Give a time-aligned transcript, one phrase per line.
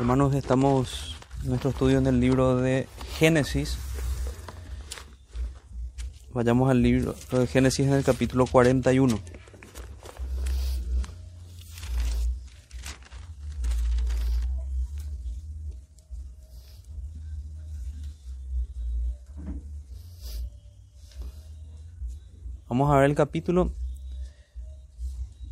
[0.00, 3.76] Hermanos, estamos en nuestro estudio en el libro de Génesis.
[6.32, 9.20] Vayamos al libro de Génesis en el capítulo 41.
[22.70, 23.70] Vamos a ver el capítulo,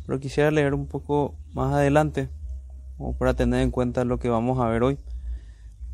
[0.07, 2.29] pero quisiera leer un poco más adelante,
[3.17, 4.97] para tener en cuenta lo que vamos a ver hoy,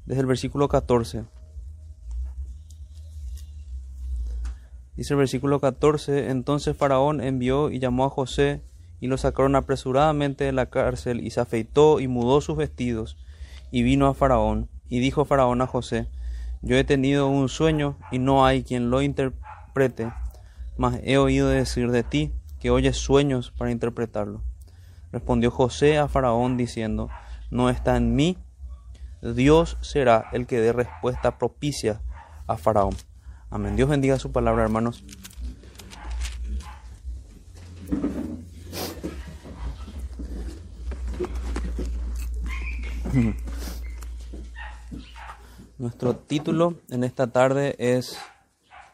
[0.06, 1.26] desde el versículo 14.
[4.96, 8.62] Dice el versículo 14, entonces Faraón envió y llamó a José
[9.00, 13.18] y lo sacaron apresuradamente de la cárcel y se afeitó y mudó sus vestidos
[13.72, 16.08] y vino a Faraón y dijo Faraón a José,
[16.62, 20.12] yo he tenido un sueño y no hay quien lo interprete,
[20.78, 24.42] mas he oído decir de ti que oyes sueños para interpretarlo.
[25.16, 27.10] Respondió José a Faraón diciendo,
[27.50, 28.38] no está en mí,
[29.22, 32.02] Dios será el que dé respuesta propicia
[32.48, 32.98] a Faraón.
[33.50, 33.78] Amén.
[33.78, 35.06] Dios bendiga su palabra, hermanos.
[45.78, 48.18] Nuestro título en esta tarde es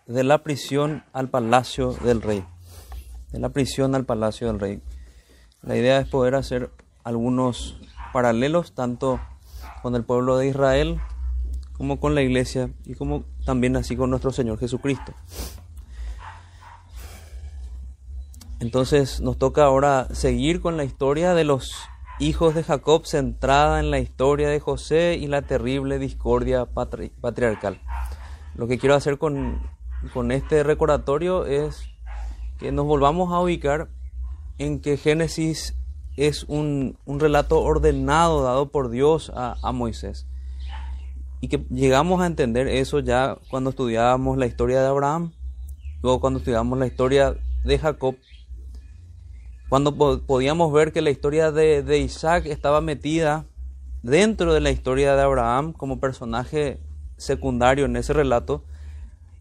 [0.05, 2.45] De la prisión al palacio del rey.
[3.31, 4.83] De la prisión al palacio del rey.
[5.63, 6.71] La idea es poder hacer
[7.03, 7.79] algunos
[8.13, 9.19] paralelos tanto
[9.83, 10.99] con el pueblo de Israel
[11.77, 15.13] como con la iglesia y como también así con nuestro Señor Jesucristo.
[18.59, 21.73] Entonces nos toca ahora seguir con la historia de los
[22.19, 27.81] hijos de Jacob centrada en la historia de José y la terrible discordia patriarcal.
[28.55, 29.61] Lo que quiero hacer con,
[30.13, 31.83] con este recordatorio es
[32.59, 33.89] que nos volvamos a ubicar
[34.61, 35.75] en que Génesis
[36.17, 40.27] es un, un relato ordenado dado por Dios a, Moisés
[41.39, 45.31] y que llegamos a entender eso ya cuando estudiábamos la historia de Abraham,
[46.03, 48.15] luego cuando estudiamos la historia de Jacob,
[49.67, 49.97] cuando
[50.27, 53.45] podíamos ver que la historia de, de, Isaac estaba metida
[54.03, 56.79] dentro de la historia de Abraham como personaje
[57.17, 58.63] secundario en ese relato,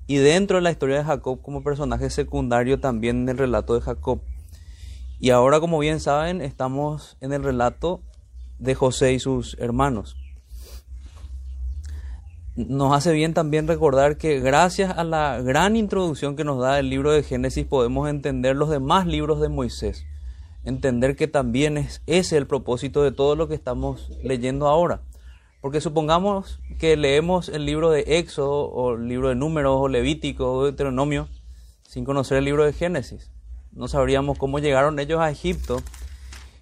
[0.06, 3.82] y dentro de la historia de Jacob como personaje secundario también en el relato de
[3.82, 4.22] Jacob.
[5.20, 8.00] Y ahora, como bien saben, estamos en el relato
[8.58, 10.16] de José y sus hermanos
[12.68, 16.90] nos hace bien también recordar que gracias a la gran introducción que nos da el
[16.90, 20.04] libro de Génesis podemos entender los demás libros de Moisés.
[20.64, 25.02] Entender que también es ese el propósito de todo lo que estamos leyendo ahora.
[25.62, 30.52] Porque supongamos que leemos el libro de Éxodo o el libro de Números o Levítico
[30.52, 31.28] o Deuteronomio
[31.82, 33.30] sin conocer el libro de Génesis.
[33.72, 35.82] No sabríamos cómo llegaron ellos a Egipto,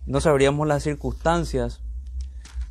[0.06, 1.80] no sabríamos las circunstancias,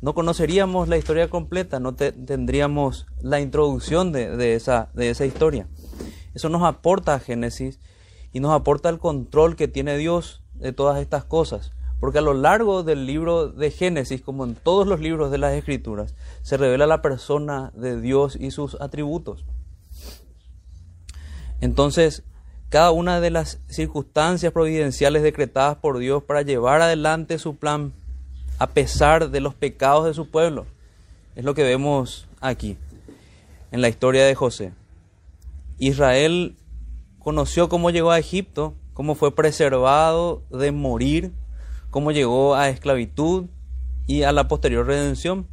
[0.00, 5.66] no conoceríamos la historia completa, no tendríamos la introducción de, esa, de esa historia.
[6.34, 7.80] Eso nos aporta a Génesis
[8.32, 11.72] y nos aporta el control que tiene Dios de todas estas cosas.
[11.98, 15.54] Porque a lo largo del libro de Génesis, como en todos los libros de las
[15.54, 19.44] Escrituras, se revela la persona de Dios y sus atributos.
[21.60, 22.22] Entonces,
[22.68, 27.92] cada una de las circunstancias providenciales decretadas por Dios para llevar adelante su plan
[28.58, 30.66] a pesar de los pecados de su pueblo.
[31.34, 32.76] Es lo que vemos aquí,
[33.70, 34.72] en la historia de José.
[35.78, 36.56] Israel
[37.18, 41.32] conoció cómo llegó a Egipto, cómo fue preservado de morir,
[41.90, 43.46] cómo llegó a esclavitud
[44.06, 45.46] y a la posterior redención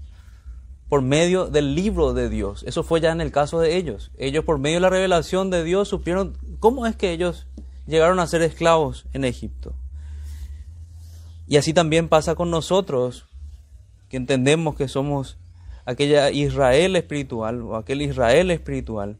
[0.89, 2.63] por medio del libro de Dios.
[2.67, 4.11] Eso fue ya en el caso de ellos.
[4.17, 7.45] Ellos por medio de la revelación de Dios supieron cómo es que ellos
[7.85, 9.75] llegaron a ser esclavos en Egipto.
[11.45, 13.27] Y así también pasa con nosotros,
[14.09, 15.37] que entendemos que somos
[15.85, 19.19] aquella Israel espiritual o aquel Israel espiritual.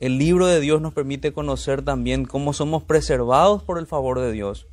[0.00, 4.30] El libro de Dios nos permite conocer también cómo somos preservados por el favor de
[4.30, 4.66] Dios.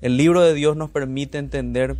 [0.00, 1.96] El libro de Dios nos permite entender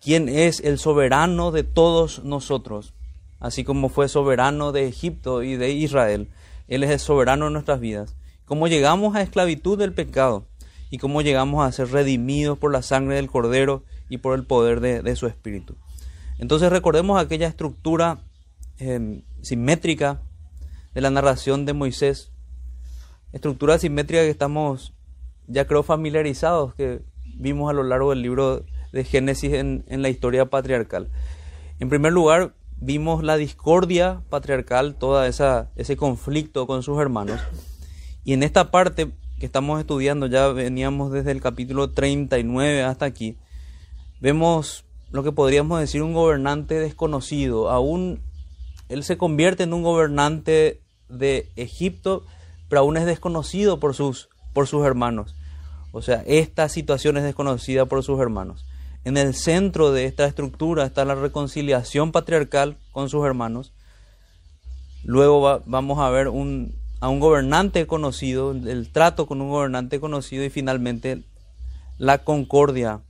[0.00, 2.94] quién es el soberano de todos nosotros,
[3.38, 6.30] así como fue soberano de Egipto y de Israel.
[6.72, 8.16] Él es el soberano de nuestras vidas.
[8.46, 10.48] Cómo llegamos a esclavitud del pecado
[10.88, 14.80] y cómo llegamos a ser redimidos por la sangre del Cordero y por el poder
[14.80, 15.76] de, su Espíritu.
[16.38, 18.24] Entonces recordemos aquella estructura
[18.78, 20.22] em, simétrica
[20.94, 22.32] de la narración de Moisés,
[23.34, 24.94] estructura simétrica que estamos
[25.48, 27.02] ya creo familiarizados, que
[27.34, 28.64] vimos a lo largo del libro
[28.94, 31.10] de Génesis en, en la historia patriarcal.
[31.80, 34.96] En primer lugar, vimos la discordia patriarcal,
[35.26, 37.40] esa ese conflicto con sus hermanos.
[38.24, 43.36] Y en esta parte que estamos estudiando, ya veníamos desde el capítulo 39 hasta aquí,
[44.20, 47.70] vemos lo que podríamos decir un gobernante desconocido.
[47.70, 48.20] Aún
[48.88, 52.24] él se convierte en un gobernante de Egipto,
[52.68, 55.36] pero aún es desconocido por sus, por sus hermanos.
[55.92, 58.64] O sea, esta situación es desconocida por sus hermanos.
[59.04, 63.72] En el centro de esta estructura está la reconciliación patriarcal con sus hermanos.
[65.04, 66.30] Luego vamos a ver a
[67.08, 71.24] un gobernante conocido, el trato con un gobernante conocido y finalmente
[71.98, 73.00] la concordia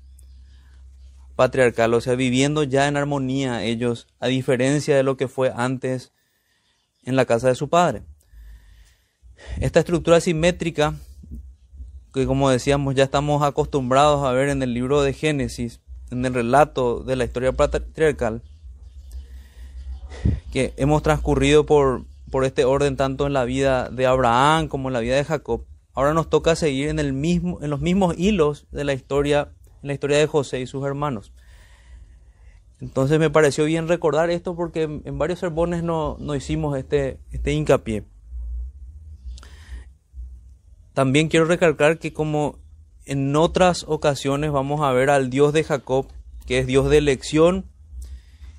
[1.37, 6.12] patriarcal, o sea, viviendo ya en armonía ellos, a diferencia de lo que fue antes
[7.05, 8.03] en la casa de su padre.
[9.61, 10.94] Esta estructura simétrica,
[12.12, 15.81] que como decíamos ya estamos acostumbrados a ver en el libro de Génesis,
[16.11, 18.43] en el relato de la historia patriarcal,
[20.53, 24.93] que hemos transcurrido por, por este orden tanto en la vida de Abraham como en
[24.93, 25.64] la vida de Jacob,
[25.94, 29.49] ahora nos toca seguir en, el mismo, en los mismos hilos de la historia,
[29.82, 31.32] en la historia de José y sus hermanos.
[32.81, 37.53] Entonces me pareció bien recordar esto porque en varios sermones no, no hicimos este, este
[37.53, 38.05] hincapié.
[40.94, 42.59] También quiero recalcar que como
[43.06, 46.06] en otras ocasiones vamos a ver al Dios de Jacob,
[46.47, 47.65] que es Dios de elección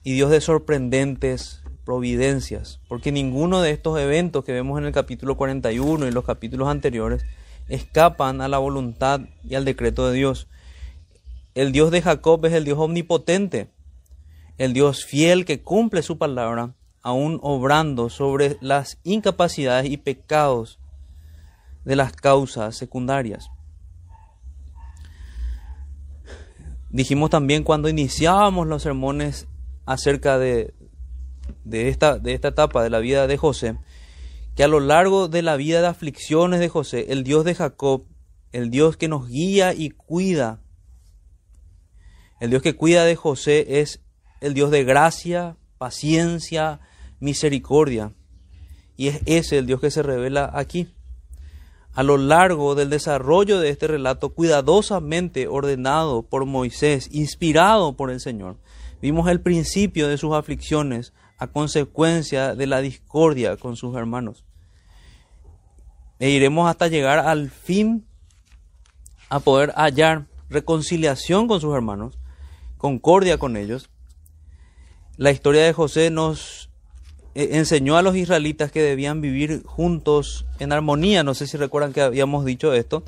[0.04, 5.38] y Dios de sorprendentes providencias, porque ninguno de estos eventos que vemos en el capítulo
[5.38, 7.24] 41 y los capítulos anteriores
[7.70, 10.48] escapan a la voluntad y al decreto de Dios.
[11.56, 13.70] El Dios de Jacob es el Dios omnipotente,
[14.58, 20.80] el Dios fiel que cumple su palabra, aún obrando sobre las incapacidades y pecados
[21.86, 23.50] de las causas secundarias.
[26.90, 29.48] Dijimos también cuando iniciábamos los sermones
[29.86, 30.74] acerca de,
[31.64, 33.78] de, esta, de esta etapa de la vida de José,
[34.56, 38.06] que a lo largo de la vida de aflicciones de José, el Dios de Jacob,
[38.52, 40.62] el Dios que nos guía y cuida,
[42.40, 44.02] el Dios que cuida de José es
[44.42, 46.82] el Dios de gracia, paciencia,
[47.20, 48.14] misericordia.
[48.98, 50.94] Y es ese el Dios que se revela aquí.
[51.94, 58.20] A lo largo del desarrollo de este relato, cuidadosamente ordenado por Moisés, inspirado por el
[58.20, 58.58] Señor,
[59.02, 64.44] vimos el principio de sus aflicciones a consecuencia de la discordia con sus hermanos.
[66.20, 68.08] E iremos hasta llegar al fin
[69.30, 72.18] a poder hallar reconciliación con sus hermanos,
[72.78, 73.90] concordia con ellos,
[75.16, 76.63] la historia de José nos
[77.36, 81.24] enseñó a los israelitas que debían vivir juntos en armonía.
[81.24, 83.04] No sé si recuerdan que habíamos dicho esto.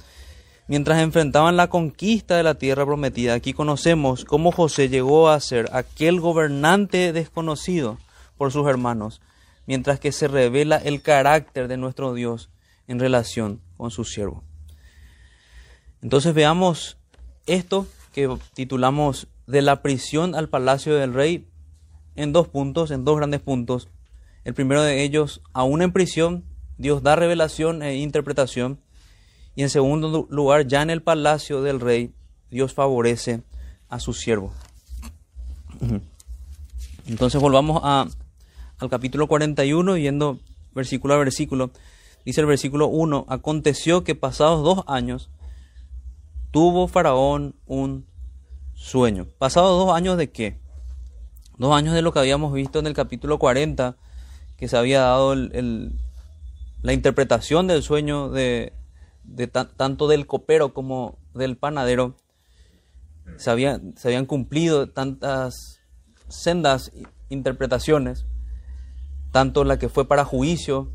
[0.68, 5.70] Mientras enfrentaban la conquista de la tierra prometida, aquí conocemos cómo José llegó a ser
[5.74, 8.00] aquel gobernante desconocido
[8.36, 9.22] por sus hermanos,
[9.68, 12.50] mientras que se revela el carácter de nuestro Dios
[12.88, 14.44] en relación con su siervo.
[16.02, 16.98] Entonces veamos
[17.46, 21.48] esto que titulamos de la prisión al palacio del rey
[22.16, 23.90] en dos puntos, en dos grandes puntos.
[24.46, 26.46] El primero de ellos, aún en prisión,
[26.78, 28.80] Dios da revelación e interpretación.
[29.56, 32.14] Y en segundo lugar, ya en el palacio del rey,
[32.50, 33.44] Dios favorece
[33.90, 34.54] a su siervo.
[37.08, 38.08] Entonces volvamos a,
[38.78, 40.40] al capítulo 41, viendo
[40.74, 41.72] versículo a versículo.
[42.24, 45.30] Dice el versículo 1, aconteció que pasados dos años
[46.52, 48.06] tuvo Faraón un
[48.74, 49.28] sueño.
[49.38, 50.60] ¿Pasados dos años de qué?
[51.58, 53.96] dos años de lo que habíamos visto en el capítulo 40,
[54.58, 58.74] que se había dado la interpretación del sueño de,
[59.78, 62.16] tanto del copero como del panadero.
[63.38, 65.82] Se, habían cumplido tantas
[66.28, 66.92] sendas
[67.30, 68.26] interpretaciones,
[69.32, 70.92] tanto la que fue para juicio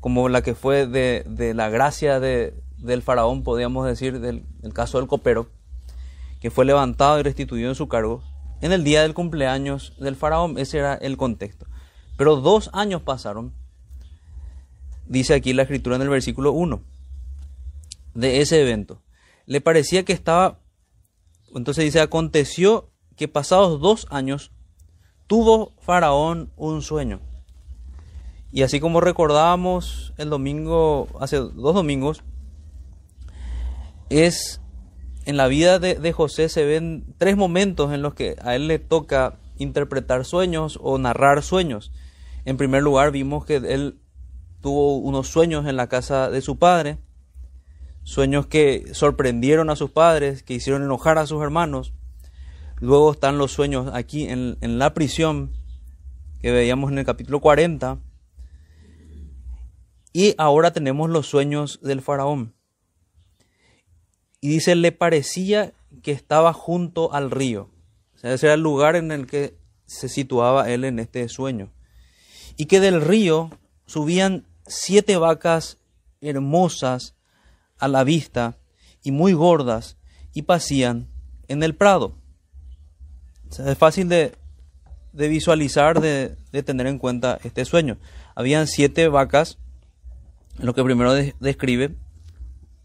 [0.00, 4.44] como la que fue de, la gracia del faraón, podríamos decir, del
[4.74, 5.50] caso del copero,
[6.40, 8.22] que fue levantado y restituido en su cargo
[8.60, 10.58] en el día del cumpleaños del faraón.
[10.58, 11.66] Ese era el contexto.
[12.18, 13.54] Pero dos años pasaron,
[15.06, 16.82] dice aquí la escritura en el versículo 1,
[18.14, 19.00] de ese evento.
[19.46, 20.58] Le parecía que estaba,
[21.54, 24.50] entonces dice, aconteció que pasados dos años
[25.26, 27.20] tuvo faraón un sueño.
[28.50, 32.24] Y así como recordábamos el domingo, hace dos domingos,
[34.10, 34.60] es
[35.24, 38.80] en la vida de, José se ven tres momentos en los que a él le
[38.80, 41.92] toca interpretar sueños o narrar sueños.
[42.48, 44.00] En primer lugar, vimos que él
[44.62, 46.96] tuvo unos sueños en la casa de su padre,
[48.04, 51.92] sueños que sorprendieron a sus padres, que hicieron enojar a sus hermanos.
[52.80, 55.52] Luego están los sueños aquí en, la prisión,
[56.40, 57.98] que veíamos en el capítulo 40.
[60.14, 62.54] Y ahora tenemos los sueños del faraón.
[64.40, 67.68] Y dice, le parecía que estaba junto al río.
[68.14, 71.72] O sea, ese era el lugar en el que se situaba él en este sueño.
[72.58, 73.50] Y que del río
[73.86, 75.78] subían siete vacas
[76.20, 77.14] hermosas
[77.78, 78.58] a la vista
[79.02, 79.96] y muy gordas
[80.34, 81.08] y pasían
[81.48, 82.14] en el prado.
[83.50, 84.36] es fácil de,
[85.12, 87.96] visualizar, de, tener en cuenta este sueño.
[88.34, 89.58] Habían siete vacas,
[90.58, 91.96] lo que primero describe,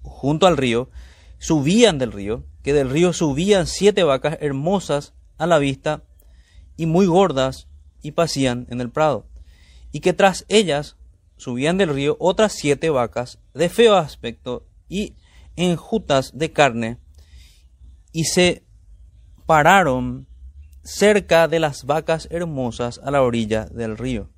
[0.01, 0.89] junto al río,
[1.37, 6.03] subían del río, que del río subían siete vacas hermosas a la vista
[6.77, 7.67] y muy gordas
[8.01, 9.27] y pasían en el prado,
[9.93, 10.97] y que tras ellas
[11.37, 15.15] subían del río otras siete vacas de feo aspecto y
[15.55, 16.97] enjutas de carne,
[18.11, 18.63] y se
[19.45, 20.27] pararon
[20.83, 24.29] cerca de las vacas hermosas a la orilla del río,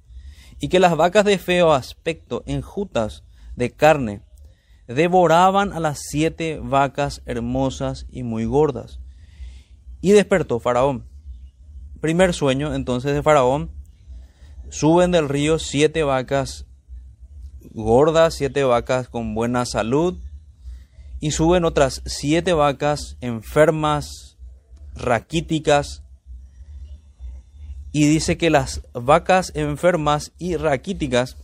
[0.59, 3.23] y que las vacas de feo aspecto enjutas
[3.55, 4.21] de carne
[4.87, 8.99] devoraban a las siete vacas hermosas y muy gordas.
[10.01, 11.05] Y despertó Faraón.
[12.01, 13.71] Primer sueño entonces de Faraón.
[14.69, 16.65] Suben del río siete vacas
[17.71, 20.17] gordas, siete vacas con buena salud,
[21.19, 24.37] y suben otras siete vacas enfermas,
[24.95, 26.03] raquíticas,
[27.91, 31.37] y dice que las vacas enfermas y raquíticas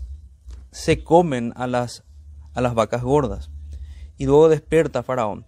[0.71, 2.03] se comen a las,
[2.53, 3.49] a las vacas gordas.
[4.17, 5.45] Y luego despierta Faraón.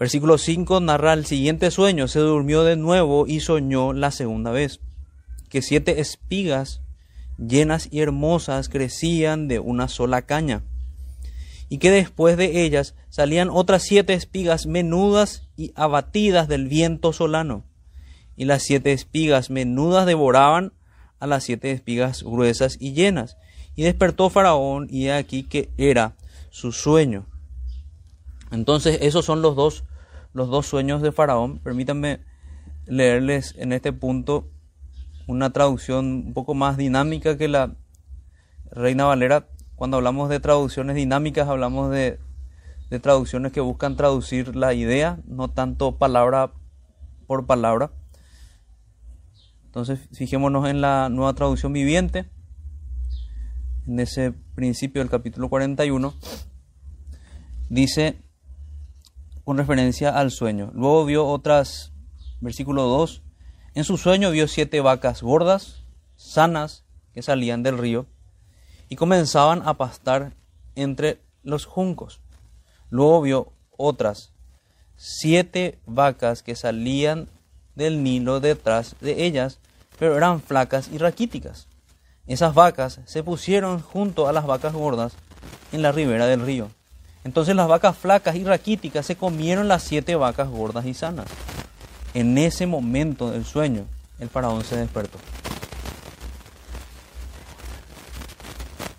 [0.00, 2.08] Versículo 5 narra el siguiente sueño.
[2.08, 4.80] Se durmió de nuevo y soñó la segunda vez,
[5.50, 6.80] que siete espigas
[7.36, 10.62] llenas y hermosas crecían de una sola caña,
[11.68, 17.64] y que después de ellas salían otras siete espigas menudas y abatidas del viento solano,
[18.36, 20.72] y las siete espigas menudas devoraban
[21.18, 23.36] a las siete espigas gruesas y llenas,
[23.74, 26.16] y despertó Faraón, y he aquí que era
[26.50, 27.26] su sueño.
[28.50, 29.84] Entonces, esos son los dos,
[30.32, 31.58] los dos sueños de Faraón.
[31.58, 32.20] Permítanme
[32.86, 34.48] leerles en este punto
[35.30, 37.76] una traducción un poco más dinámica que la
[38.72, 39.48] Reina Valera.
[39.76, 42.18] Cuando hablamos de traducciones dinámicas, hablamos de,
[43.00, 46.52] traducciones que buscan traducir la idea, no tanto palabra
[47.28, 47.92] por palabra.
[49.66, 52.28] Entonces, fijémonos en la nueva traducción viviente,
[53.86, 56.12] en ese principio del capítulo 41,
[57.68, 58.20] dice
[59.44, 60.72] con referencia al sueño.
[60.74, 61.92] Luego vio otras,
[62.40, 63.22] versículo 2,
[63.74, 65.84] en su sueño vio siete vacas gordas,
[66.16, 68.06] sanas, que salían del río
[68.88, 70.32] y comenzaban a pastar
[70.74, 72.20] entre los juncos.
[72.88, 74.32] Luego vio otras
[74.96, 77.28] siete vacas que salían
[77.74, 79.58] del Nilo detrás de ellas,
[79.98, 81.68] pero eran flacas y raquíticas.
[82.26, 85.14] Esas vacas se pusieron junto a las vacas gordas
[85.72, 86.70] en la ribera del río.
[87.24, 91.28] Entonces las vacas flacas y raquíticas se comieron las siete vacas gordas y sanas.
[92.12, 93.86] En ese momento del sueño,
[94.18, 95.18] el faraón se despertó.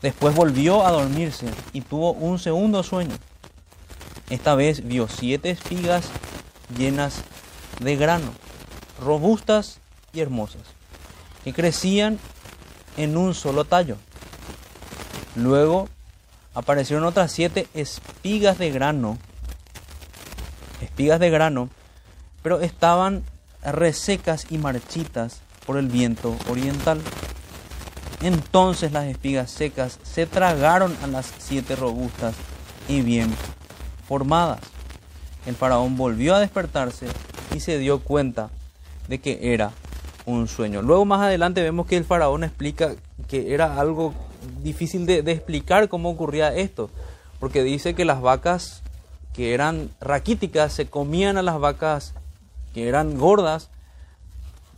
[0.02, 3.16] Después volvió a dormirse y tuvo un segundo sueño.
[4.30, 6.06] Esta vez vio siete espigas
[6.78, 7.22] llenas
[7.82, 8.32] de grano,
[9.00, 9.80] robustas
[10.14, 10.62] y hermosas,
[11.44, 12.18] que crecían
[12.96, 13.98] en un solo tallo.
[15.36, 15.90] Luego
[16.54, 19.18] aparecieron otras siete espigas de grano,
[20.82, 21.70] espigas de grano
[22.42, 23.24] pero estaban
[23.64, 27.02] resecas y marchitas por el viento oriental.
[28.22, 32.36] Entonces las espigas secas se tragaron a las siete robustas
[32.88, 33.34] y bien
[34.08, 34.60] formadas.
[35.46, 37.08] El faraón volvió a despertarse
[37.56, 38.50] y se dio cuenta
[39.08, 39.72] de que era
[40.26, 40.82] un sueño.
[40.82, 42.96] Luego más adelante vemos que el faraón explica
[43.28, 44.14] que era algo
[44.62, 46.92] difícil de, de explicar cómo ocurría esto,
[47.40, 48.84] porque dice que las vacas
[49.34, 52.14] que eran raquíticas se comían a las vacas
[52.74, 53.70] que eran gordas,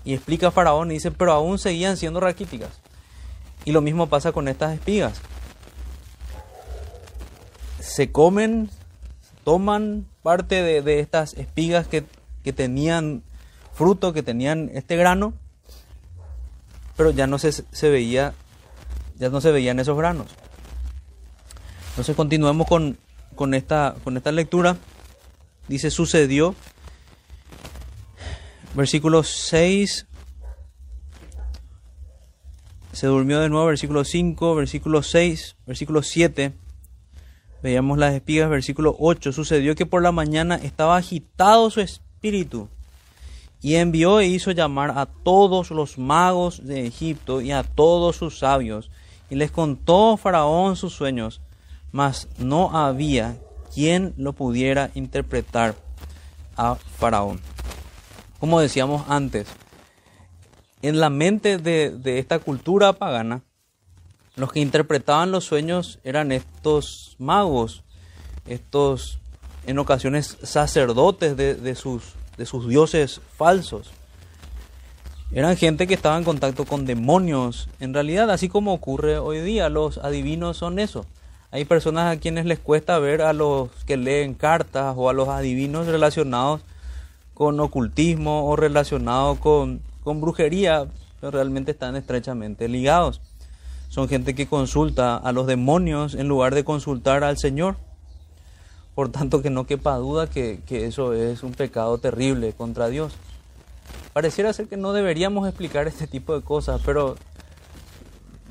[0.05, 2.71] y explica Faraón y dice, pero aún seguían siendo raquíticas.
[3.65, 5.21] Y lo mismo pasa con estas espigas.
[7.79, 8.69] Se comen,
[9.43, 12.03] toman parte de, estas espigas que,
[12.43, 13.23] que, tenían
[13.73, 15.33] fruto, que tenían este grano,
[16.97, 18.33] pero ya no se, se veía,
[19.17, 20.27] ya no se veían esos granos.
[21.91, 22.97] Entonces continuemos con,
[23.35, 24.77] con, esta, con esta lectura.
[25.67, 26.55] Dice, sucedió
[28.75, 30.07] Versículo 6.
[32.91, 36.53] Se durmió de nuevo, versículo 5, versículo 6, versículo 7.
[37.61, 39.31] Veíamos las espigas, versículo 8.
[39.31, 42.69] Sucedió que por la mañana estaba agitado su espíritu
[43.61, 48.39] y envió e hizo llamar a todos los magos de Egipto y a todos sus
[48.39, 48.91] sabios
[49.29, 51.41] y les contó Faraón sus sueños,
[51.91, 53.37] mas no había
[53.73, 55.75] quien lo pudiera interpretar
[56.57, 57.39] a Faraón.
[58.43, 59.47] Como decíamos antes,
[60.81, 63.41] en la mente de, esta cultura pagana,
[64.35, 67.85] los que interpretaban los sueños eran estos magos,
[68.45, 69.19] estos
[69.65, 73.91] en ocasiones sacerdotes de, de, sus, de sus dioses falsos.
[75.31, 77.69] Eran gente que estaba en contacto con demonios.
[77.79, 81.05] En realidad, así como ocurre hoy día, los adivinos son eso.
[81.49, 85.29] Hay personas a quienes les cuesta ver a los que leen cartas o a los
[85.29, 86.59] adivinos relacionados
[87.33, 90.87] con ocultismo o relacionados con, con brujería,
[91.19, 93.21] pero realmente están estrechamente ligados.
[93.89, 97.75] Son gente que consulta a los demonios en lugar de consultar al Señor.
[98.95, 103.13] Por tanto, que no quepa duda que, que eso es un pecado terrible contra Dios.
[104.13, 107.15] Pareciera ser que no deberíamos explicar este tipo de cosas, pero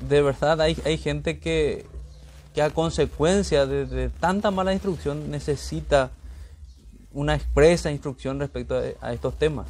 [0.07, 1.85] de verdad hay, hay gente que,
[2.53, 6.11] que a consecuencia de, de, tanta mala instrucción necesita
[7.13, 9.67] una expresa instrucción respecto a, estos temas.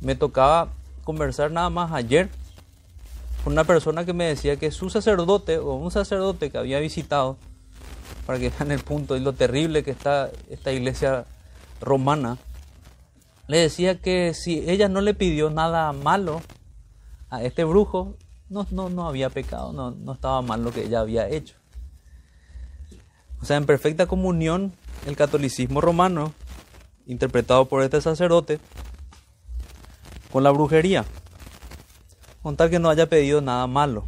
[0.00, 0.68] Me tocaba
[1.04, 2.28] conversar nada más ayer
[3.42, 7.36] con una persona que me decía que su sacerdote o un sacerdote que había visitado
[8.26, 11.26] para que vean el punto y lo terrible que está esta iglesia
[11.80, 12.38] romana,
[13.46, 16.40] le decía que si ella no le pidió nada malo
[17.28, 18.16] a este brujo,
[18.48, 21.56] no, no, no había pecado, no, no estaba mal lo que ella había hecho.
[23.42, 24.72] O sea, en perfecta comunión,
[25.06, 26.32] el catolicismo romano,
[27.06, 28.58] interpretado por este sacerdote,
[30.32, 31.04] con la brujería,
[32.42, 34.04] con tal que no haya pedido nada malo.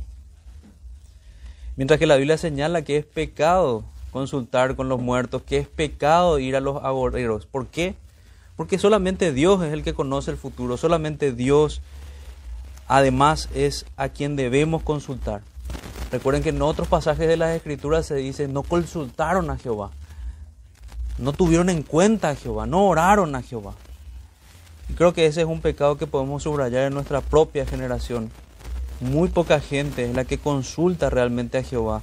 [1.76, 3.84] Mientras que la Biblia señala que es pecado
[4.16, 7.44] consultar con los muertos, que es pecado ir a los agoreros.
[7.44, 7.94] ¿Por qué?
[8.56, 11.82] Porque solamente Dios es el que conoce el futuro, solamente Dios
[12.88, 15.42] además es a quien debemos consultar.
[16.10, 19.90] Recuerden que en otros pasajes de las Escrituras se dice, no consultaron a Jehová,
[21.18, 23.74] no tuvieron en cuenta a Jehová, no oraron a Jehová.
[24.88, 28.30] Y creo que ese es un pecado que podemos subrayar en nuestra propia generación.
[29.00, 32.02] Muy poca gente es la que consulta realmente a Jehová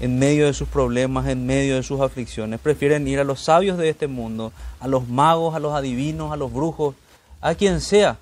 [0.00, 2.60] en medio de sus problemas, en medio de sus aflicciones.
[2.60, 6.36] Prefieren ir a los sabios de este mundo, a los magos, a los adivinos, a
[6.36, 6.94] los brujos,
[7.40, 8.18] a quien sea,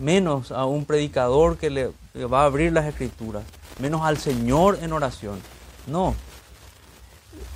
[0.00, 1.90] menos a un predicador que le
[2.26, 3.44] va a abrir las escrituras,
[3.78, 5.40] menos al Señor en oración.
[5.86, 6.14] No,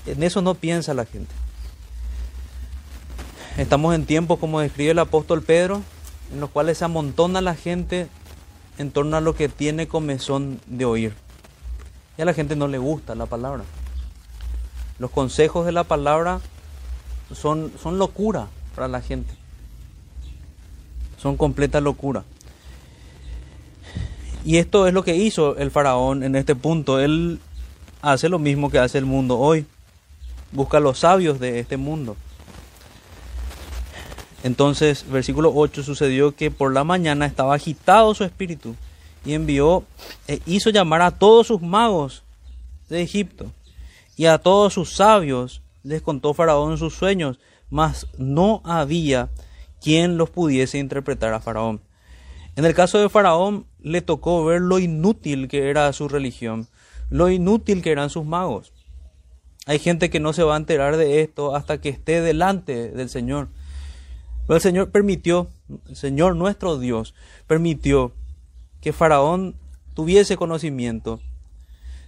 [0.07, 1.33] en eso no piensa la gente.
[3.59, 5.83] Estamos en tiempos, como describe el apóstol Pedro,
[6.33, 8.07] en los cuales se amontona la gente
[8.79, 11.13] en torno a lo que tiene comezón de oír.
[12.17, 13.65] Y a la gente no le gusta la palabra.
[15.01, 16.41] Los consejos de la palabra
[17.35, 19.35] son, son locura para la gente.
[21.17, 22.23] Son completa locura.
[24.45, 27.01] Y esto es lo que hizo el faraón en este punto.
[27.01, 27.41] Él
[28.03, 29.67] hace lo mismo que hace el mundo hoy.
[30.53, 32.17] Busca a los sabios de este mundo.
[34.43, 38.77] Entonces, versículo 8, sucedió que por la mañana estaba agitado su espíritu
[39.25, 39.85] y envió
[40.27, 42.23] e hizo llamar a todos sus magos
[42.89, 43.51] de Egipto
[44.17, 47.39] y a todos sus sabios les contó Faraón sus sueños,
[47.71, 49.31] mas no había
[49.81, 51.81] quien los pudiese interpretar a Faraón.
[52.57, 56.67] En el caso de Faraón le tocó ver lo inútil que era su religión,
[57.11, 58.73] lo inútil que eran sus magos.
[59.67, 63.09] Hay gente que no se va a enterar de esto hasta que esté delante del
[63.09, 63.49] Señor.
[64.49, 65.49] El Señor permitió,
[65.89, 67.15] el Señor nuestro Dios
[67.47, 68.13] permitió
[68.81, 69.57] que Faraón
[69.95, 71.21] tuviese conocimiento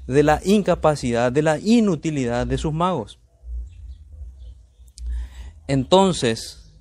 [0.07, 3.18] de la incapacidad, de la inutilidad de sus magos.
[5.68, 6.72] Entonces,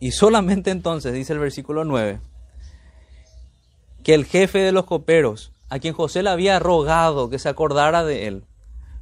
[0.00, 2.20] y solamente entonces, dice el versículo 9,
[4.02, 8.04] que el jefe de los coperos, a quien José le había rogado que se acordara
[8.04, 8.44] de él,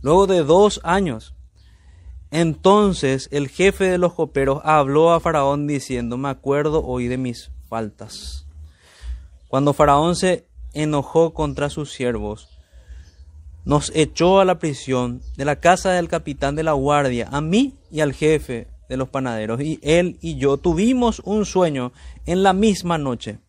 [0.00, 1.34] luego de dos años,
[2.32, 7.52] entonces el jefe de los coperos habló a Faraón diciendo, me acuerdo hoy de mis
[7.68, 8.42] faltas
[9.52, 12.48] cuando Faraón se enojó contra sus siervos,
[13.66, 17.74] nos echó a la prisión de la casa del capitán de la guardia, a mí
[17.90, 19.60] y al jefe de los panaderos.
[19.60, 21.92] Y él y yo tuvimos un sueño
[22.24, 23.40] en la misma noche.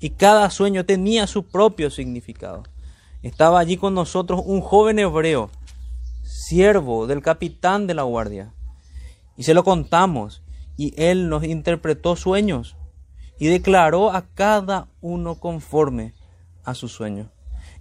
[0.00, 2.62] Y cada sueño tenía su propio significado.
[3.22, 5.50] Estaba allí con nosotros un joven hebreo,
[6.46, 8.54] siervo del capitán de la guardia.
[9.36, 10.42] Y se lo contamos.
[10.76, 12.76] Y él nos interpretó sueños
[13.38, 16.14] y declaró a cada uno conforme
[16.64, 17.30] a su sueño.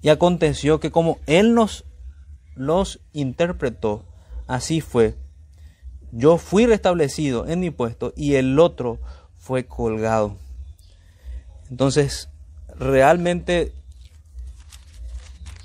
[0.01, 1.85] Y aconteció que como Él nos
[2.55, 4.03] los interpretó,
[4.47, 5.15] así fue.
[6.11, 8.99] Yo fui restablecido en mi puesto y el otro
[9.37, 10.35] fue colgado.
[11.69, 12.29] Entonces,
[12.77, 13.73] realmente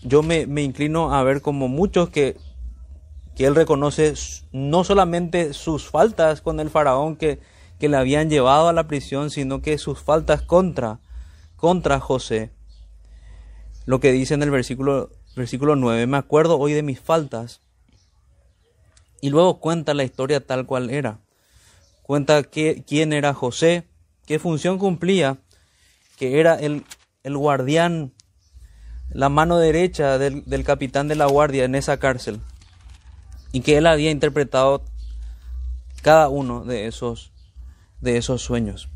[0.03, 2.37] yo me, me inclino a ver como muchos que,
[3.39, 4.13] que él reconoce
[4.53, 7.41] no solamente sus faltas con el faraón, que
[7.79, 11.01] que le habían llevado a la prisión, sino que sus faltas contra,
[11.57, 12.51] contra José.
[13.87, 17.61] Lo que dice en el versículo, versículo 9, me acuerdo hoy de mis faltas.
[19.21, 21.21] Y luego cuenta la historia tal cual era.
[22.03, 23.87] Cuenta quién era José,
[24.27, 25.39] qué función cumplía,
[26.17, 26.85] que era el,
[27.23, 28.13] el guardián,
[29.11, 32.41] la mano derecha del, del capitán de la guardia en esa cárcel.
[33.53, 34.83] Y que él había interpretado
[36.03, 37.33] cada uno de esos,
[38.01, 38.89] de esos sueños.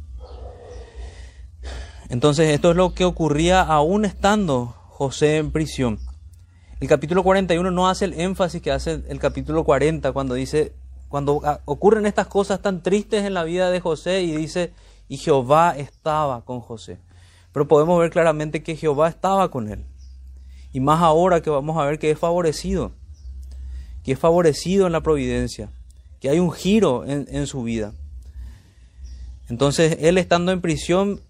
[2.08, 5.98] Entonces esto es lo que ocurría aún estando José en prisión.
[6.80, 10.74] El capítulo 41 no hace el énfasis que hace el capítulo 40 cuando dice,
[11.08, 14.72] cuando ocurren estas cosas tan tristes en la vida de José y dice,
[15.08, 16.98] y Jehová estaba con José.
[17.52, 19.84] Pero podemos ver claramente que Jehová estaba con él.
[20.72, 22.92] Y más ahora que vamos a ver que es favorecido,
[24.02, 25.70] que es favorecido en la providencia
[26.22, 27.94] que hay un giro en, su vida.
[29.48, 31.20] Entonces, él estando en prisión,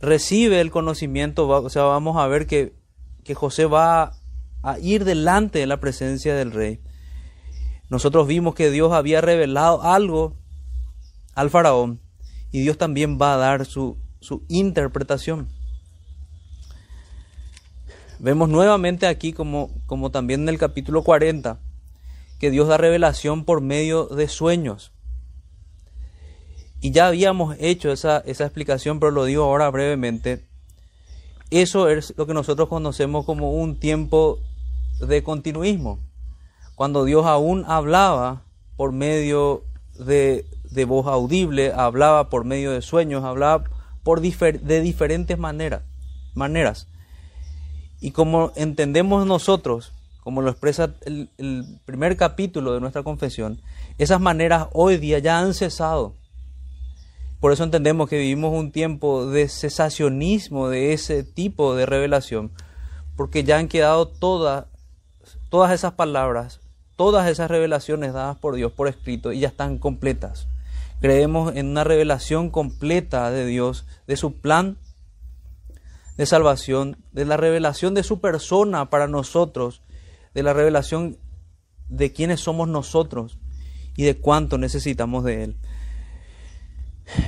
[0.00, 2.74] recibe el conocimiento, o sea, vamos a ver que,
[3.22, 4.14] que José va
[4.64, 6.80] a ir delante de la presencia del rey.
[7.88, 10.34] Nosotros vimos que Dios había revelado algo
[11.36, 12.00] al faraón
[12.50, 15.46] y Dios también va a dar su, su interpretación.
[18.20, 21.60] Vemos nuevamente aquí, como, como también en el capítulo 40,
[22.40, 24.92] que Dios da revelación por medio de sueños.
[26.80, 30.44] Y ya habíamos hecho esa, esa explicación, pero lo digo ahora brevemente.
[31.50, 34.40] Eso es lo que nosotros conocemos como un tiempo
[35.00, 36.00] de continuismo.
[36.74, 38.42] Cuando Dios aún hablaba
[38.76, 39.64] por medio
[39.98, 43.64] de, de voz audible, hablaba por medio de sueños, hablaba
[44.02, 45.82] por de diferentes maneras,
[46.34, 46.86] maneras.
[48.00, 49.92] Y como entendemos nosotros
[50.28, 53.62] como lo expresa el, primer capítulo de nuestra confesión,
[53.96, 56.16] esas maneras hoy día ya han cesado.
[57.40, 62.52] Por eso entendemos que vivimos un tiempo de cesacionismo de ese tipo de revelación,
[63.16, 64.66] porque ya han quedado todas,
[65.48, 66.60] todas esas palabras,
[66.94, 70.46] todas esas revelaciones dadas por Dios por escrito y ya están completas.
[71.00, 74.76] Creemos en una revelación completa de Dios, de su plan
[76.18, 79.82] de salvación, de la revelación de su persona para nosotros
[80.34, 81.18] de la revelación
[81.88, 83.38] de quiénes somos nosotros
[83.96, 85.56] y de cuánto necesitamos de Él.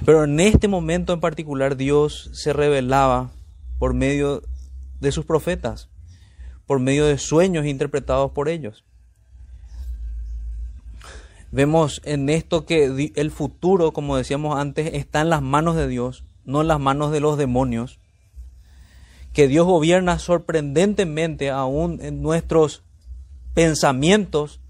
[0.04, 3.32] Pero en este momento en particular Dios se revelaba
[3.78, 4.42] por medio
[5.00, 5.88] de sus profetas,
[6.66, 8.84] por medio de sueños interpretados por ellos.
[11.50, 16.24] Vemos en esto que el futuro, como decíamos antes, está en las manos de Dios,
[16.44, 17.98] no en las manos de los demonios.
[19.32, 22.82] Que Dios gobierna sorprendentemente aún en nuestros
[23.54, 24.60] pensamientos,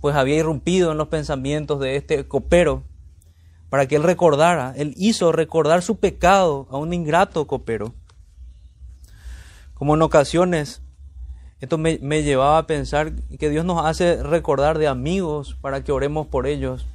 [0.00, 2.84] pues había irrumpido en los pensamientos de este copero
[3.70, 7.94] para que él recordara, él hizo recordar su pecado a un ingrato copero.
[9.74, 10.82] Como en ocasiones,
[11.60, 15.92] esto me, me, llevaba a pensar que Dios nos hace recordar de amigos para que
[15.92, 16.86] oremos por ellos,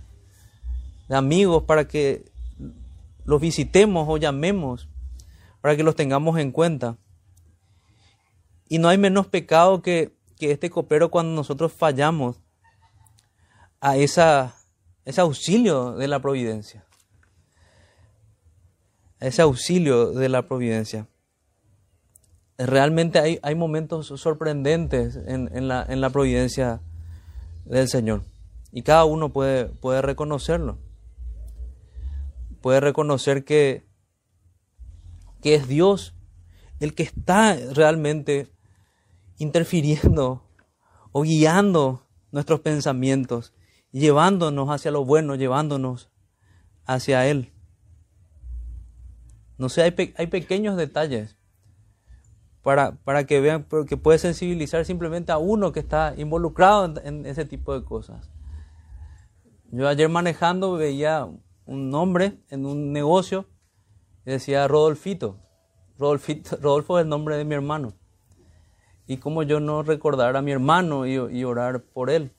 [1.07, 2.25] de amigos para que
[3.23, 4.89] los visitemos o llamemos,
[5.65, 6.99] para que los tengamos en cuenta.
[8.69, 12.41] Y no hay menos pecado que que este copero cuando nosotros fallamos
[13.79, 14.55] a esa,
[15.05, 16.85] ese auxilio de la providencia.
[19.19, 21.07] ese auxilio de la providencia.
[22.57, 26.81] Realmente hay, hay momentos sorprendentes en, la, en la providencia
[27.65, 28.23] del Señor.
[28.71, 30.77] Y cada uno puede, puede reconocerlo.
[32.61, 33.84] Puede reconocer que,
[35.45, 36.15] que es Dios
[36.79, 38.51] el que está realmente
[39.37, 40.43] interfiriendo
[41.11, 43.53] o guiando nuestros pensamientos,
[43.91, 46.09] llevándonos hacia lo bueno, llevándonos
[46.87, 47.53] hacia Él.
[49.59, 51.37] No sé, hay, hay pequeños detalles
[52.63, 57.25] para, para, que vean, que puede sensibilizar simplemente a uno que está involucrado en, en
[57.27, 58.31] ese tipo de cosas.
[59.69, 61.29] Yo ayer manejando veía
[61.65, 63.47] un nombre en un negocio
[64.25, 65.37] y decía Rodolfito.
[65.97, 66.57] Rodolfito.
[66.61, 67.93] Rodolfo es el nombre de mi hermano
[69.07, 72.31] y como yo no recordar a mi hermano y, orar por él.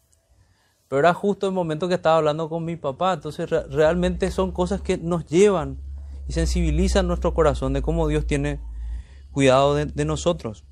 [0.88, 4.80] Pero era justo el momento que estaba hablando con mi papá, entonces realmente son cosas
[4.80, 5.78] que nos llevan
[6.28, 8.60] y sensibilizan nuestro corazón de cómo Dios tiene
[9.32, 10.64] cuidado de, nosotros.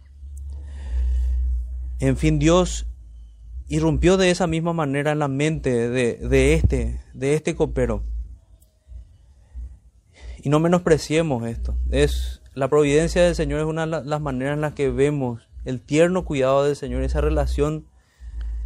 [2.01, 2.87] En fin, Dios
[3.69, 8.03] irrumpió de esa misma manera en la mente de, de, este, de este copero.
[10.45, 11.75] Y no menospreciemos esto.
[11.91, 15.81] Es, la providencia del Señor es una de las maneras en las que vemos el
[15.81, 17.87] tierno cuidado del Señor, esa relación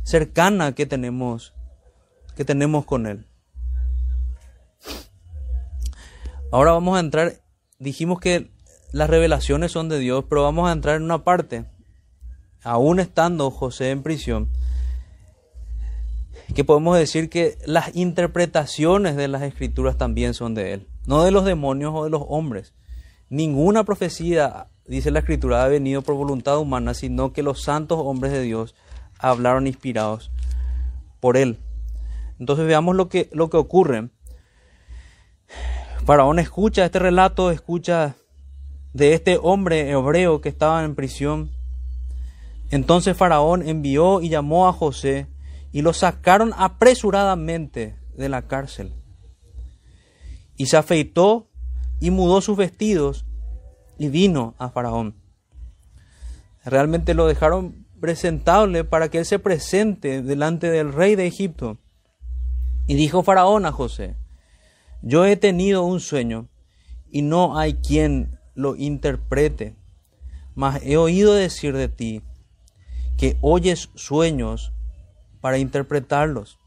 [0.02, 1.54] cercana que tenemos,
[2.34, 3.26] que tenemos con Él.
[6.50, 7.34] Ahora vamos a entrar,
[7.78, 8.50] dijimos que
[8.90, 11.64] las revelaciones son de Dios, pero vamos a entrar en una parte,
[12.64, 14.48] aún estando José en prisión,
[16.56, 21.30] que podemos decir que las interpretaciones de las escrituras también son de Él, no de
[21.30, 22.74] los demonios o de los hombres.
[23.30, 28.30] Ninguna profecía, dice la escritura, ha venido por voluntad humana, sino que los santos hombres
[28.30, 28.74] de Dios
[29.18, 30.30] hablaron inspirados
[31.18, 31.58] por Él.
[32.38, 34.10] Entonces veamos lo que, lo que ocurre.
[36.04, 38.14] Faraón escucha este relato, escucha
[38.92, 41.50] de este hombre hebreo que estaba en prisión.
[42.70, 45.26] Entonces Faraón envió y llamó a José
[45.72, 48.97] y lo sacaron apresuradamente de la cárcel.
[50.58, 51.48] Y se afeitó
[52.00, 53.24] y mudó sus vestidos
[53.96, 55.14] y vino a Faraón.
[56.64, 61.78] Realmente lo dejaron presentable para que él se presente delante del rey de Egipto.
[62.86, 64.16] Y dijo Faraón a José,
[65.02, 66.48] yo he tenido un sueño
[67.10, 69.76] y no hay quien lo interprete,
[70.54, 72.22] mas he oído decir de ti
[73.16, 74.72] que oyes sueños
[75.40, 76.58] para interpretarlos.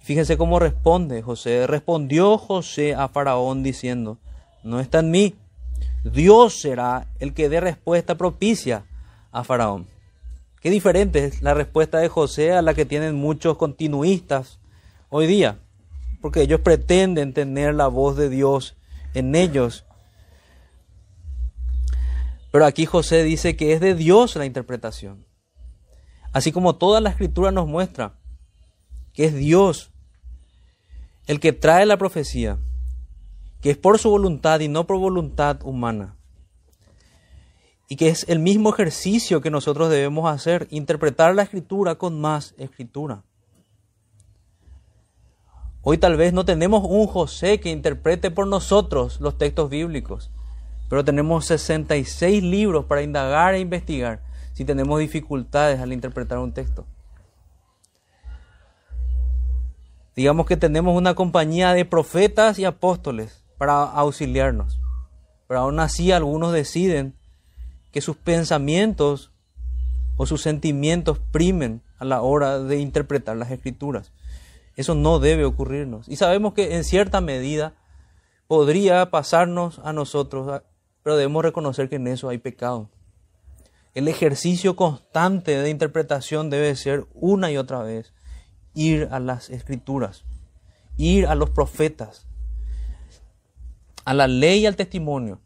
[0.00, 1.66] Fíjense cómo responde José.
[1.66, 4.18] Respondió José a Faraón diciendo,
[4.64, 5.34] no está en mí,
[6.04, 8.84] Dios será el que dé respuesta propicia
[9.30, 9.86] a Faraón.
[10.60, 14.58] Qué diferente es la respuesta de José a la que tienen muchos continuistas
[15.08, 15.58] hoy día,
[16.20, 18.76] porque ellos pretenden tener la voz de Dios
[19.14, 19.84] en ellos.
[22.52, 25.26] Pero aquí José dice que es de Dios la interpretación.
[26.32, 28.19] Así como toda la escritura nos muestra
[29.12, 29.90] que es Dios
[31.26, 32.58] el que trae la profecía,
[33.60, 36.16] que es por su voluntad y no por voluntad humana.
[37.88, 42.54] Y que es el mismo ejercicio que nosotros debemos hacer, interpretar la escritura con más
[42.58, 43.22] escritura.
[45.82, 50.30] Hoy tal vez no tenemos un José que interprete por nosotros los textos bíblicos,
[50.88, 56.86] pero tenemos 66 libros para indagar e investigar si tenemos dificultades al interpretar un texto.
[60.16, 64.80] Digamos que tenemos una compañía de profetas y apóstoles para auxiliarnos,
[65.46, 67.14] pero aún así algunos deciden
[67.92, 69.32] que sus pensamientos
[70.16, 74.12] o sus sentimientos primen a la hora de interpretar las escrituras.
[74.76, 76.08] Eso no debe ocurrirnos.
[76.08, 77.74] Y sabemos que en cierta medida
[78.46, 80.62] podría pasarnos a nosotros,
[81.02, 82.88] pero debemos reconocer que en eso hay pecado.
[83.94, 88.12] El ejercicio constante de interpretación debe ser una y otra vez
[88.74, 90.24] ir a las escrituras,
[90.96, 92.26] ir a los profetas,
[94.04, 95.40] a la ley y al testimonio.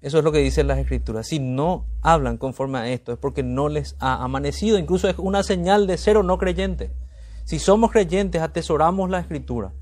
[0.00, 1.26] Eso es lo que dicen las escrituras.
[1.26, 4.78] Si no hablan conforme a esto es porque no les ha amanecido.
[4.78, 6.92] Incluso es una señal de ser o no creyente.
[7.44, 9.72] Si somos creyentes, atesoramos la escritura.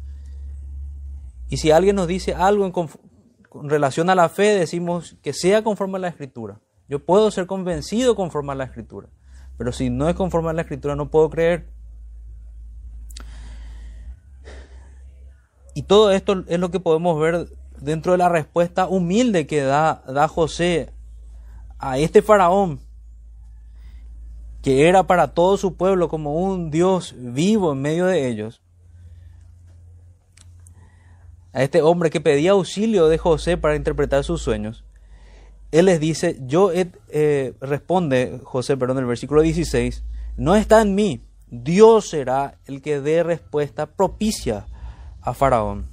[1.49, 5.63] Y si alguien nos dice algo en con relación a la fe, decimos que sea
[5.63, 6.61] conforme a la escritura.
[6.89, 9.09] Yo puedo ser convencido conforme a la escritura,
[9.57, 11.69] pero si no es conforme a la escritura no puedo creer.
[15.77, 20.03] Y todo esto es lo que podemos ver dentro de la respuesta humilde que da,
[20.09, 20.91] da José
[21.79, 22.81] a este faraón
[24.63, 28.63] que era para todo su pueblo como un Dios vivo en medio de ellos,
[31.53, 34.83] a este hombre que pedía auxilio de José para interpretar sus sueños,
[35.73, 40.05] él les dice, yo eh, responde José, perdón, el versículo 16,
[40.39, 44.67] no está en mí, Dios será el que dé respuesta propicia
[45.27, 45.89] a Faraón.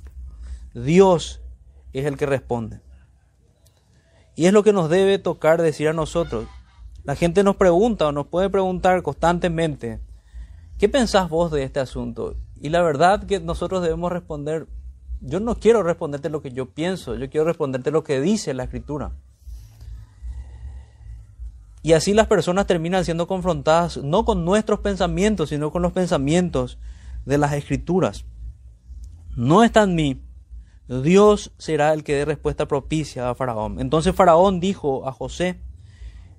[0.75, 1.41] Dios
[1.91, 2.79] es el que responde.
[4.35, 6.47] Y es lo que nos debe tocar decir a nosotros.
[7.03, 9.99] La gente nos pregunta o nos puede preguntar constantemente,
[10.77, 12.35] ¿qué pensás vos de este asunto?
[12.61, 14.67] Y la verdad que nosotros debemos responder,
[15.19, 18.63] yo no quiero responderte lo que yo pienso, yo quiero responderte lo que dice la
[18.63, 19.13] escritura.
[21.81, 26.77] Y así las personas terminan siendo confrontadas no con nuestros pensamientos, sino con los pensamientos
[27.25, 28.25] de las escrituras.
[29.35, 30.21] No está en mí,
[30.87, 33.79] Dios será el que dé respuesta propicia a Faraón.
[33.79, 35.59] Entonces Faraón dijo a José,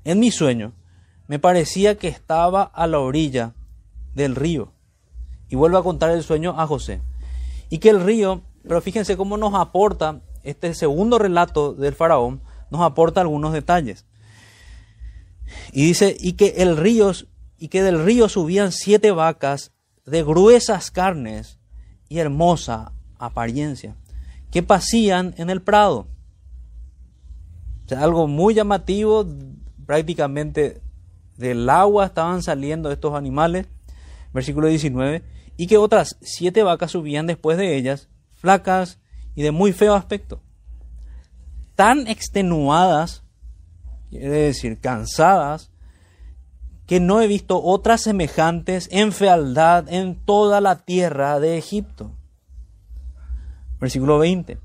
[0.05, 0.73] en mi sueño,
[1.27, 3.55] me parecía que estaba a la orilla
[4.15, 4.73] del río.
[5.49, 7.01] Y vuelvo a contar el sueño a José.
[7.71, 12.83] Y que el río, pero fíjense cómo nos aporta este segundo relato del faraón, nos
[12.83, 14.05] aporta algunos detalles.
[15.73, 17.13] Y dice, y que el río,
[17.59, 19.73] y que del río subían siete vacas
[20.05, 21.59] de gruesas carnes
[22.15, 23.97] y hermosa apariencia,
[24.53, 26.07] que pasían en el prado.
[27.87, 29.27] Sea, algo muy llamativo,
[29.85, 30.81] prácticamente
[31.37, 33.67] del agua estaban saliendo estos animales,
[34.33, 35.25] versículo 19,
[35.57, 39.01] y que otras siete vacas subían después de ellas, flacas
[39.35, 40.41] y de muy feo aspecto.
[41.75, 43.25] Tan extenuadas,
[44.09, 45.73] quiere decir cansadas,
[46.87, 52.11] que no he visto otras semejantes en fealdad en toda la tierra de Egipto.
[53.81, 54.59] Versículo 20.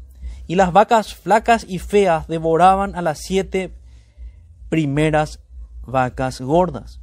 [0.47, 3.73] Y las vacas flacas y feas devoraban a las siete
[4.69, 5.39] primeras
[5.85, 6.99] vacas gordas,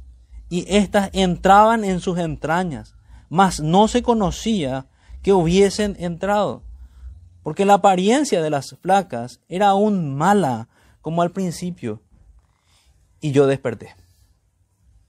[0.49, 2.95] y éstas entraban en sus entrañas,
[3.29, 4.87] mas no se conocía
[5.21, 6.63] que hubiesen entrado,
[7.43, 10.69] porque la apariencia de las flacas era aún mala
[11.01, 12.01] como al principio.
[13.19, 13.95] Y yo desperté.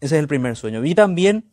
[0.01, 0.81] Ese es el primer sueño.
[0.81, 1.53] Vi también,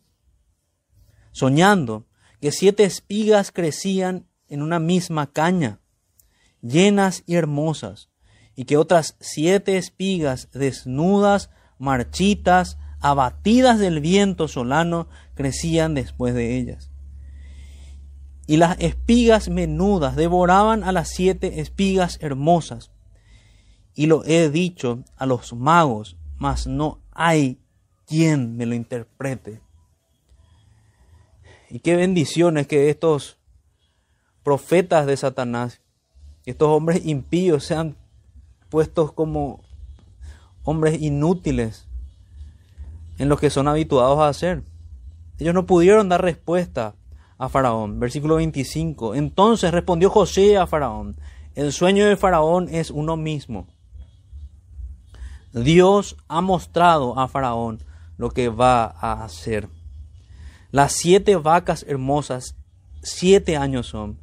[1.32, 2.06] soñando,
[2.40, 5.80] que siete espigas crecían en una misma caña,
[6.62, 8.10] llenas y hermosas,
[8.54, 16.90] y que otras siete espigas desnudas, marchitas, abatidas del viento solano, crecían después de ellas.
[18.46, 22.92] Y las espigas menudas devoraban a las siete espigas hermosas.
[23.92, 27.58] Y lo he dicho a los magos, mas no hay
[28.06, 29.60] quien me lo interprete.
[31.68, 33.38] Y qué bendiciones que estos
[34.42, 35.80] profetas de Satanás,
[36.44, 37.96] estos hombres impíos sean
[38.68, 39.60] puestos como
[40.62, 41.86] hombres inútiles
[43.18, 44.62] en lo que son habituados a hacer.
[45.38, 46.94] Ellos no pudieron dar respuesta
[47.38, 47.98] a Faraón.
[48.00, 49.14] Versículo 25.
[49.14, 51.16] Entonces respondió José a Faraón,
[51.54, 53.66] el sueño de Faraón es uno mismo.
[55.52, 57.82] Dios ha mostrado a Faraón
[58.16, 59.68] lo que va a hacer.
[60.70, 62.56] Las siete vacas hermosas,
[63.02, 64.18] siete años son.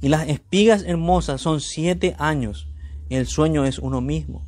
[0.00, 2.68] Y las espigas hermosas son siete años.
[3.08, 4.44] El sueño es uno mismo.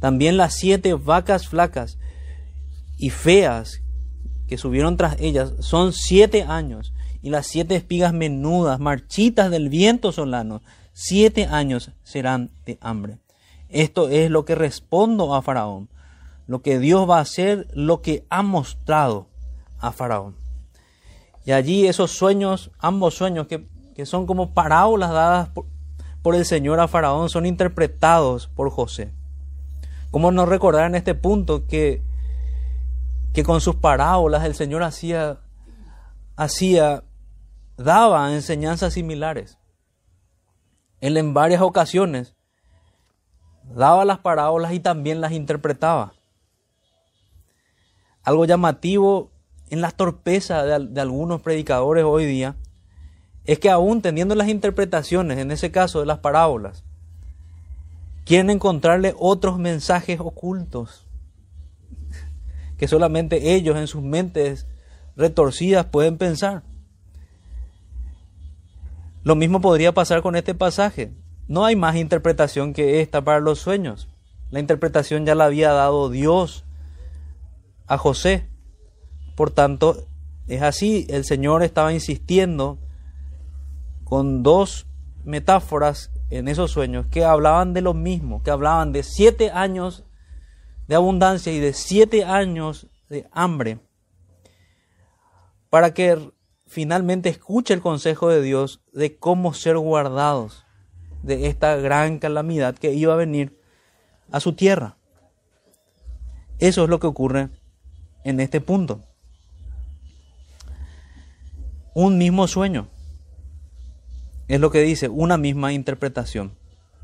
[0.00, 1.98] También las siete vacas flacas
[2.96, 3.82] y feas
[4.48, 6.92] que subieron tras ellas son siete años.
[7.22, 13.18] Y las siete espigas menudas, marchitas del viento solano, siete años serán de hambre.
[13.68, 15.88] Esto es lo que respondo a Faraón
[16.50, 19.28] lo que Dios va a hacer, lo que ha mostrado
[19.78, 20.34] a Faraón.
[21.44, 23.68] Y allí esos sueños, ambos sueños que,
[24.04, 25.66] son como parábolas dadas por,
[26.22, 29.12] por, el Señor a Faraón, son interpretados por José.
[30.10, 32.02] ¿Cómo no recordar en este punto que,
[33.32, 35.38] que con sus parábolas el Señor hacía,
[36.34, 37.04] hacía,
[37.76, 39.56] daba enseñanzas similares?
[41.00, 42.34] Él en varias ocasiones
[43.72, 46.14] daba las parábolas y también las interpretaba
[48.30, 49.30] algo llamativo
[49.70, 52.56] en la torpeza de, algunos predicadores hoy día
[53.44, 56.84] es que aún teniendo las interpretaciones, en ese caso de las parábolas,
[58.24, 61.06] quieren encontrarle otros mensajes ocultos
[62.78, 64.66] que solamente ellos en sus mentes
[65.16, 66.62] retorcidas pueden pensar.
[69.24, 71.12] Lo mismo podría pasar con este pasaje.
[71.48, 74.08] No hay más interpretación que esta para los sueños.
[74.50, 76.64] La interpretación ya la había dado Dios
[77.90, 78.48] a José.
[79.34, 80.06] Por tanto,
[80.46, 82.78] es así, el Señor estaba insistiendo
[84.04, 84.86] con dos
[85.24, 90.04] metáforas en esos sueños que hablaban de lo mismo, que hablaban de siete años
[90.86, 93.80] de abundancia y de siete años de hambre,
[95.68, 96.32] para que
[96.66, 100.64] finalmente escuche el consejo de Dios de cómo ser guardados
[101.24, 103.60] de esta gran calamidad que iba a venir
[104.30, 104.96] a su tierra.
[106.60, 107.50] Eso es lo que ocurre
[108.24, 109.00] en este punto.
[111.94, 112.88] Un mismo sueño.
[114.48, 116.52] Es lo que dice, una misma interpretación.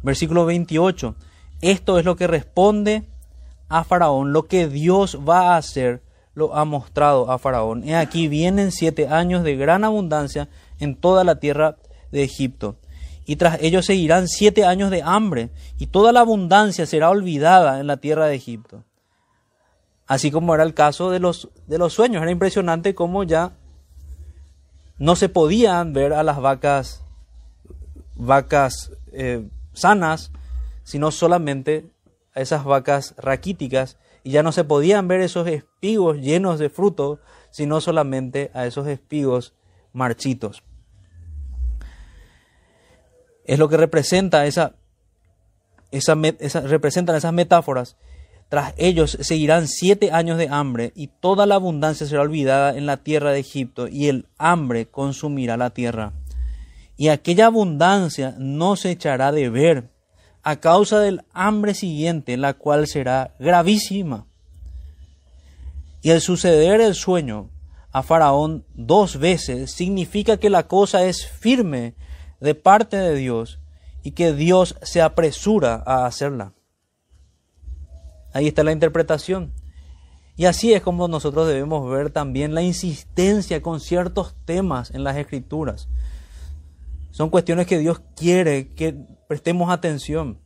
[0.03, 1.15] Versículo 28.
[1.61, 3.05] Esto es lo que responde
[3.69, 4.33] a Faraón.
[4.33, 6.03] Lo que Dios va a hacer
[6.35, 7.85] lo ha mostrado a Faraón.
[7.85, 10.49] Y aquí vienen siete años de gran abundancia
[10.79, 11.77] en toda la tierra
[12.13, 12.77] de Egipto.
[13.25, 17.89] Y tras ellos seguirán siete años de hambre, y toda la abundancia será olvidada en
[17.89, 18.85] la tierra de Egipto
[20.07, 22.23] así como era el caso de los, de los sueños.
[22.23, 23.53] Era impresionante cómo ya
[24.99, 27.03] no se podían ver a las vacas,
[28.14, 30.33] vacas eh, sanas,
[30.85, 31.91] sino solamente
[32.35, 37.20] a esas vacas raquíticas, y ya no se podían ver esos espigos llenos de fruto,
[37.51, 39.55] sino solamente a esos espigos
[39.93, 40.62] marchitos.
[43.45, 44.74] Es lo que representa esa,
[45.93, 47.97] esa, esa representan esas metáforas
[48.49, 52.99] tras ellos seguirán siete años de hambre, y toda la abundancia será olvidada en la
[52.99, 56.12] tierra de Egipto, y el hambre consumirá la tierra.
[56.97, 59.90] Y aquella abundancia no se echará de ver
[60.42, 64.26] a causa del hambre siguiente, la cual será gravísima.
[66.03, 67.51] Y el suceder el sueño
[67.90, 71.94] a Faraón dos veces significa que la cosa es firme
[72.40, 73.59] de parte de Dios
[74.05, 76.53] y que Dios se apresura a hacerla.
[78.37, 79.51] Ahí está la interpretación.
[80.37, 85.16] Y así es como nosotros debemos ver también la insistencia con ciertos temas en las
[85.16, 85.89] escrituras.
[87.12, 88.95] Son cuestiones que Dios quiere que
[89.26, 90.39] prestemos atención.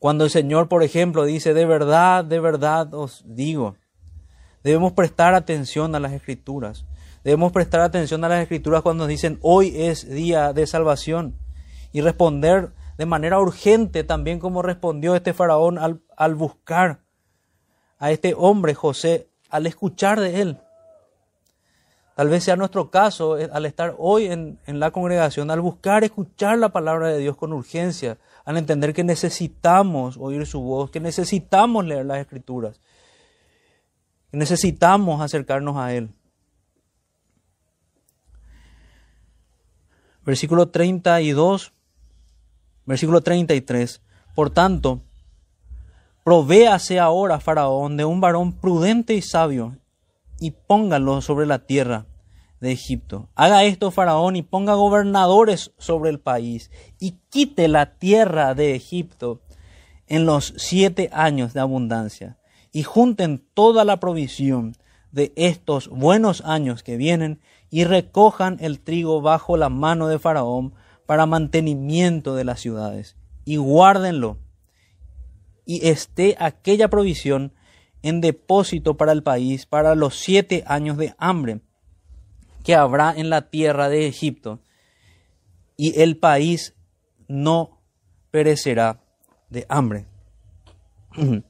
[0.00, 3.76] Cuando el Señor, por ejemplo, dice, de verdad, de verdad os digo,
[4.64, 6.84] debemos prestar atención a las escrituras.
[7.22, 11.36] Debemos prestar atención a las escrituras cuando nos dicen, hoy es día de salvación.
[11.92, 17.00] Y responder de manera urgente también como respondió este faraón al, al buscar
[17.98, 20.58] a este hombre José, al escuchar de él.
[22.14, 26.04] Tal vez sea nuestro caso eh, al estar hoy en, en, la congregación, al buscar
[26.04, 31.00] escuchar la palabra de Dios con urgencia, al entender que necesitamos oír su voz, que
[31.00, 32.80] necesitamos leer las escrituras,
[34.30, 36.10] que necesitamos acercarnos a Él.
[40.24, 41.72] Versículo 32
[42.86, 44.00] Versículo 33.
[44.34, 45.02] Por tanto,
[46.24, 49.76] provéase ahora Faraón de un varón prudente y sabio,
[50.40, 52.06] y póngalo sobre la tierra
[52.60, 53.28] de Egipto.
[53.34, 59.40] Haga esto Faraón y ponga gobernadores sobre el país, y quite la tierra de Egipto
[60.06, 62.38] en los siete años de abundancia,
[62.72, 64.76] y junten toda la provisión
[65.10, 70.74] de estos buenos años que vienen, y recojan el trigo bajo la mano de Faraón,
[71.06, 74.38] para mantenimiento de las ciudades y guárdenlo
[75.64, 77.52] y esté aquella provisión
[78.02, 81.60] en depósito para el país para los siete años de hambre
[82.64, 84.60] que habrá en la tierra de Egipto
[85.76, 86.74] y el país
[87.28, 87.80] no
[88.30, 89.00] perecerá
[89.50, 90.06] de hambre.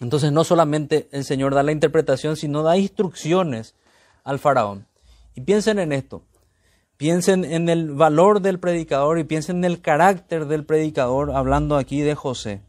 [0.00, 3.74] Entonces no solamente el Señor da la interpretación, sino da instrucciones
[4.24, 4.86] al faraón.
[5.34, 6.24] Y piensen en esto.
[7.00, 12.02] Piensen en el valor del predicador y piensen en el carácter del predicador, hablando aquí
[12.02, 12.60] de José.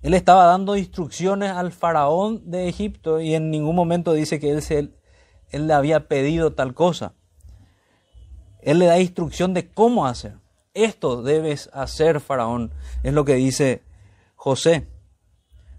[0.00, 4.62] Él estaba dando instrucciones al faraón de Egipto y en ningún momento dice que él,
[4.62, 4.88] se,
[5.50, 7.12] él le había pedido tal cosa.
[8.62, 10.36] Él le da instrucción de cómo hacer.
[10.72, 13.82] Esto debes hacer, faraón, es lo que dice
[14.34, 14.88] José.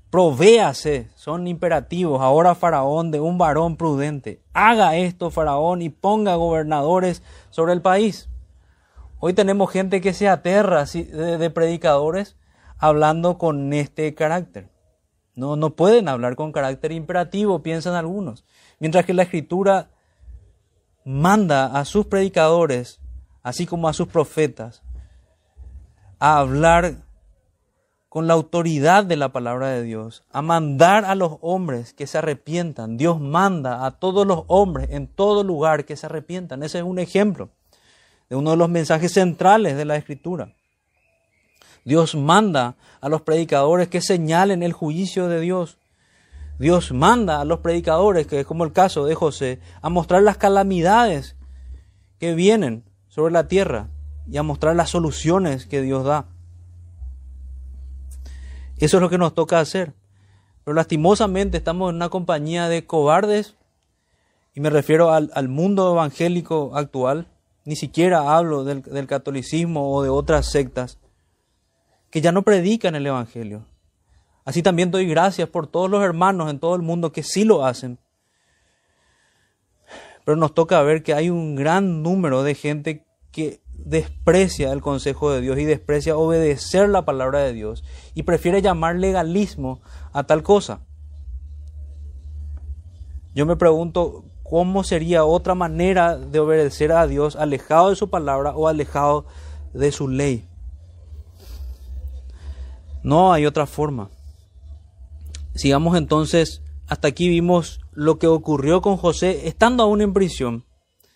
[0.10, 2.22] Provéase, son imperativos.
[2.22, 4.42] Ahora Faraón de un varón prudente.
[4.54, 8.30] Haga esto Faraón y ponga gobernadores sobre el país.
[9.20, 12.38] Hoy tenemos gente que se aterra de predicadores
[12.78, 14.70] hablando con este carácter.
[15.36, 18.46] No, no pueden hablar con carácter imperativo, piensan algunos.
[18.80, 19.90] Mientras que la escritura
[21.06, 23.00] manda a sus predicadores,
[23.44, 24.84] así como a sus profetas,
[26.20, 26.96] a hablar
[28.10, 32.18] con la autoridad de la palabra de Dios, a mandar a los hombres que se
[32.18, 32.98] arrepientan.
[32.98, 36.64] Dios manda a todos los hombres en todo lugar que se arrepientan.
[36.64, 37.50] Ese es un ejemplo
[38.28, 40.56] de uno de los mensajes centrales de la Escritura.
[41.86, 45.78] Dios manda a los predicadores que señalen el juicio de Dios.
[46.58, 50.38] Dios manda a los predicadores, que es como el caso de José, a mostrar las
[50.38, 51.36] calamidades
[52.20, 53.88] que vienen sobre la tierra
[54.30, 56.28] y a mostrar las soluciones que Dios da.
[58.80, 59.94] Eso es lo que nos toca hacer.
[60.64, 63.56] Pero lastimosamente estamos en una compañía de cobardes,
[64.56, 67.28] y me refiero al, mundo evangélico actual,
[67.66, 70.98] ni siquiera hablo del, del catolicismo o de otras sectas,
[72.10, 73.66] que ya no predican el Evangelio.
[74.46, 77.66] Así también doy gracias por todos los hermanos en todo el mundo que sí lo
[77.66, 78.00] hacen.
[80.26, 85.32] Pero nos toca ver que hay un gran número de gente que desprecia el consejo
[85.32, 89.82] de Dios y desprecia obedecer la palabra de Dios y prefiere llamar legalismo
[90.14, 90.82] a tal cosa.
[93.34, 98.56] Yo me pregunto cómo sería otra manera de obedecer a Dios alejado de su palabra
[98.56, 99.26] o alejado
[99.74, 100.46] de su ley.
[103.04, 104.10] No hay otra forma.
[105.56, 110.66] Sigamos entonces, hasta aquí vimos lo que ocurrió con José estando aún en prisión,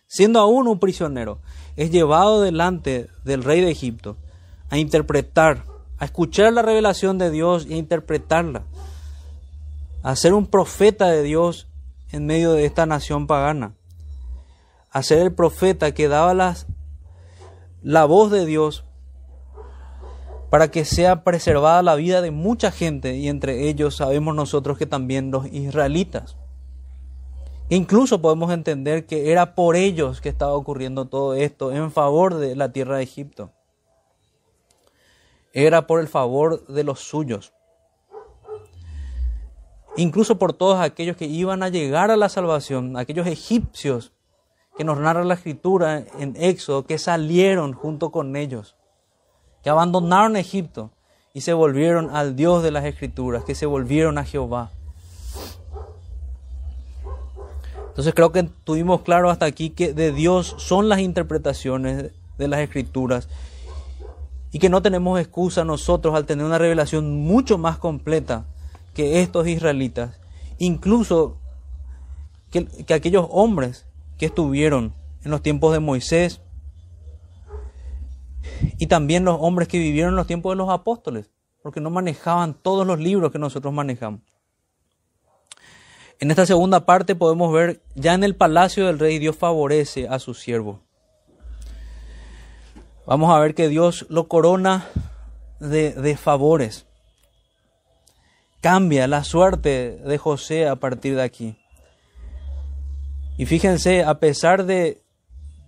[0.07, 1.39] siendo aún un prisionero
[1.76, 4.17] es llevado delante del rey de Egipto
[4.69, 5.65] a interpretar,
[5.97, 8.63] a escuchar la revelación de Dios y a interpretarla,
[10.01, 11.67] a ser un profeta de Dios
[12.11, 13.74] en medio de esta nación pagana,
[14.91, 16.67] a ser el profeta que daba las,
[17.82, 18.84] la voz de Dios
[20.53, 24.86] para que sea preservada la vida de mucha gente y entre ellos sabemos nosotros que
[24.86, 26.38] también los israelitas.
[27.74, 32.55] Incluso podemos entender que era por ellos que estaba ocurriendo todo esto en favor de
[32.55, 33.49] la tierra de Egipto.
[35.53, 37.51] Era por el favor de los suyos.
[39.97, 44.11] Incluso por todos aquellos que iban a llegar a la salvación, aquellos egipcios
[44.78, 48.76] que nos narra la escritura en Éxodo, que salieron junto con ellos,
[49.63, 50.91] que abandonaron Egipto
[51.34, 54.69] y se volvieron al Dios de las escrituras, que se volvieron a Jehová.
[57.93, 62.61] Entonces creo que tuvimos claro hasta aquí que de Dios son las interpretaciones de las
[62.61, 63.29] escrituras
[64.51, 68.47] y que no tenemos excusa nosotros al tener una revelación mucho más completa
[68.95, 70.19] que estos israelitas,
[70.57, 71.37] incluso
[72.49, 73.85] que, que aquellos hombres
[74.17, 76.41] que estuvieron en los tiempos de Moisés
[78.79, 81.29] y también los hombres que vivieron en los tiempos de los apóstoles,
[81.61, 84.32] porque no manejaban todos los libros que nosotros manejamos.
[86.24, 90.19] En esta segunda parte podemos ver, ya en el palacio del rey Dios favorece a
[90.19, 90.80] su siervo.
[93.05, 94.86] Vamos a ver que Dios lo corona
[95.59, 96.86] de, favores.
[98.61, 101.57] Cambia la suerte de José a partir de aquí.
[103.38, 105.03] Y fíjense, a pesar de,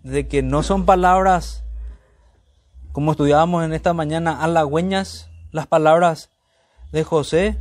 [0.03, 1.65] de que no son palabras,
[2.93, 6.29] como estudiábamos en esta mañana, halagüeñas, las palabras
[6.93, 7.57] de José,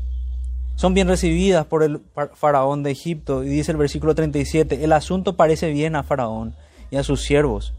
[0.76, 2.02] son bien recibidas por el
[2.34, 3.44] faraón de Egipto.
[3.44, 6.54] Y dice el versículo 37, el asunto parece bien a faraón
[6.90, 7.74] y a sus siervos.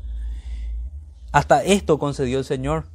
[1.31, 2.85] Hasta esto concedió el Señor.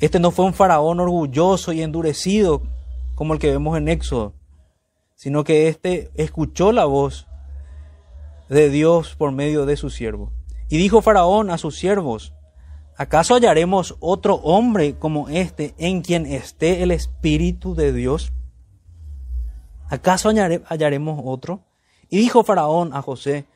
[0.00, 2.62] Este no fue un faraón orgulloso y endurecido
[3.14, 4.34] como el que vemos en Éxodo,
[5.14, 7.26] sino que éste escuchó la voz
[8.48, 10.32] de Dios por medio de su siervo.
[10.68, 12.34] Y dijo Faraón a sus siervos,
[12.96, 18.32] ¿acaso hallaremos otro hombre como este en quien esté el Espíritu de Dios?
[19.88, 21.60] ¿Acaso hallaremos otro?
[22.08, 23.46] Y dijo Faraón a José,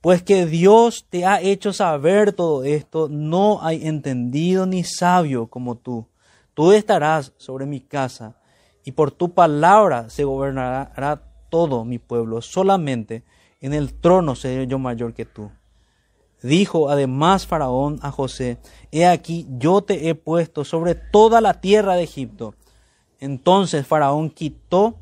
[0.00, 5.76] pues que Dios te ha hecho saber todo esto, no hay entendido ni sabio como
[5.76, 6.06] tú.
[6.54, 8.36] Tú estarás sobre mi casa,
[8.84, 12.40] y por tu palabra se gobernará todo mi pueblo.
[12.40, 13.24] Solamente
[13.60, 15.50] en el trono seré yo mayor que tú.
[16.40, 18.58] Dijo además Faraón a José,
[18.92, 22.54] He aquí yo te he puesto sobre toda la tierra de Egipto.
[23.18, 24.98] Entonces Faraón quitó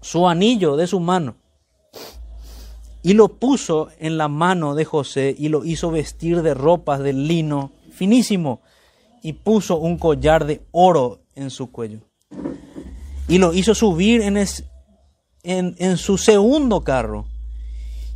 [0.00, 1.36] su anillo de su mano
[3.06, 7.12] y lo puso en la mano de José y lo hizo vestir de ropas de
[7.12, 8.62] lino finísimo
[9.22, 12.00] y puso un collar de oro en su cuello.
[13.28, 14.36] Y lo hizo subir en,
[15.44, 17.28] en, su segundo carro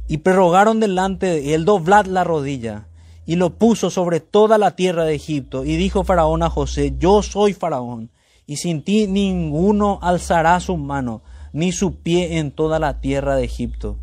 [0.08, 2.88] y prorrogaron delante de él doblar la rodilla
[3.26, 5.64] y lo puso sobre toda la tierra de Egipto.
[5.64, 8.10] Y dijo Faraón a José, yo soy Faraón,
[8.44, 11.22] y sin ti ninguno alzará su mano
[11.52, 13.98] ni su pie en toda la tierra de Egipto.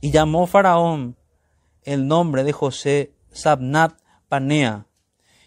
[0.00, 1.16] Y llamó Faraón
[1.84, 3.94] el nombre de José Sabnat
[4.28, 4.86] Panea,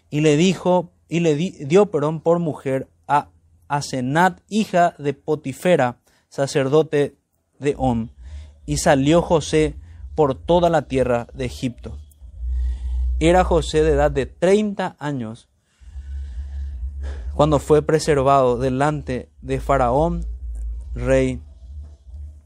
[0.09, 3.29] y le dijo, y le dio perdón por mujer a
[3.67, 5.99] Asenat, hija de Potifera,
[6.29, 7.17] sacerdote
[7.59, 8.11] de On,
[8.65, 9.75] y salió José
[10.13, 11.97] por toda la tierra de Egipto.
[13.19, 15.49] Era José de edad de 30 años
[17.33, 20.25] cuando fue preservado delante de Faraón
[20.95, 21.41] rey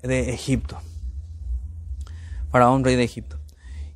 [0.01, 0.79] de Egipto.
[2.51, 3.39] Faraón, rey de Egipto.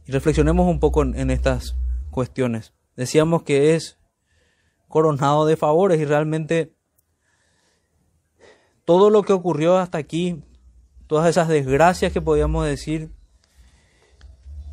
[0.05, 1.75] Y reflexionemos un poco en, estas
[2.11, 2.73] cuestiones.
[2.95, 3.97] Decíamos que es
[4.87, 6.75] coronado de favores y realmente
[8.85, 10.43] todo lo que ocurrió hasta aquí,
[11.07, 13.09] todas esas desgracias que podíamos decir,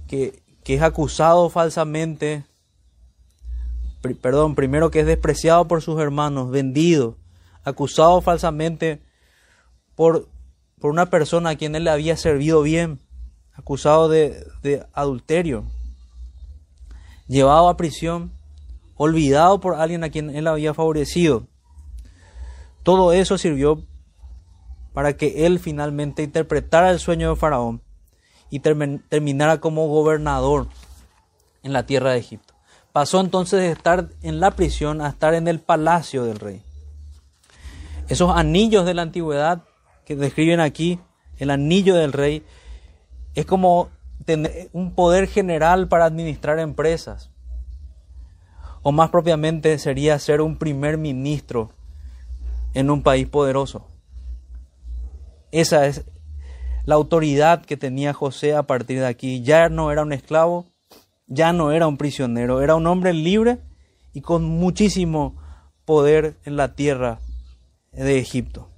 [0.07, 2.45] que, que es acusado falsamente,
[4.21, 7.17] perdón, primero que es despreciado por sus hermanos, vendido,
[7.63, 9.01] acusado falsamente
[10.01, 10.31] por,
[10.81, 13.01] por una persona a quien él le había servido bien,
[13.53, 15.67] acusado de, de adulterio,
[17.29, 18.33] llevado a prisión,
[18.97, 21.49] olvidado por alguien a quien él había favorecido.
[22.83, 23.83] Todo eso sirvió
[24.95, 27.83] para que él finalmente interpretara el sueño de Faraón
[28.49, 30.69] y terminara como gobernador
[31.63, 32.55] en la tierra de Egipto.
[32.93, 36.63] Pasó entonces de estar en la prisión a estar en el palacio del rey.
[38.09, 39.65] Esos anillos de la antigüedad
[40.11, 40.99] que describen aquí,
[41.39, 42.43] el anillo del rey,
[43.37, 43.91] es como
[44.25, 47.31] tener un poder general para administrar empresas.
[48.83, 51.71] O más propiamente sería ser un primer ministro
[52.75, 53.87] en un país poderoso.
[55.53, 56.05] Esa es
[56.87, 59.43] la autoridad que tenía José a partir de aquí.
[59.43, 60.67] Ya no era un esclavo,
[61.29, 63.61] ya no era un prisionero, era un hombre libre
[64.13, 65.37] y con muchísimo
[65.85, 67.21] poder en la tierra
[67.93, 68.70] de Egipto.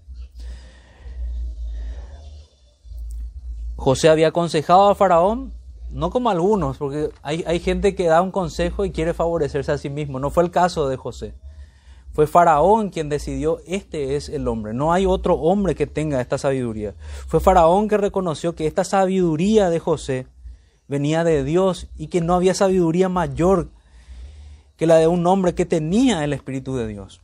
[3.83, 5.53] José había aconsejado a Faraón,
[5.91, 9.77] no como algunos, porque hay, hay, gente que da un consejo y quiere favorecerse a
[9.77, 10.21] sí mismo.
[10.21, 11.35] No fue el caso de José.
[12.13, 14.73] Fue Faraón quien decidió, este es el hombre.
[14.73, 16.95] No hay otro hombre que tenga esta sabiduría.
[17.27, 20.29] Fue Faraón que reconoció que esta sabiduría de José
[20.87, 23.71] venía de Dios y que no había sabiduría mayor
[24.77, 27.21] que la de un hombre que tenía el Espíritu de Dios.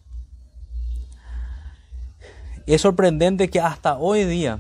[2.67, 4.59] es sorprendente que hasta hoy día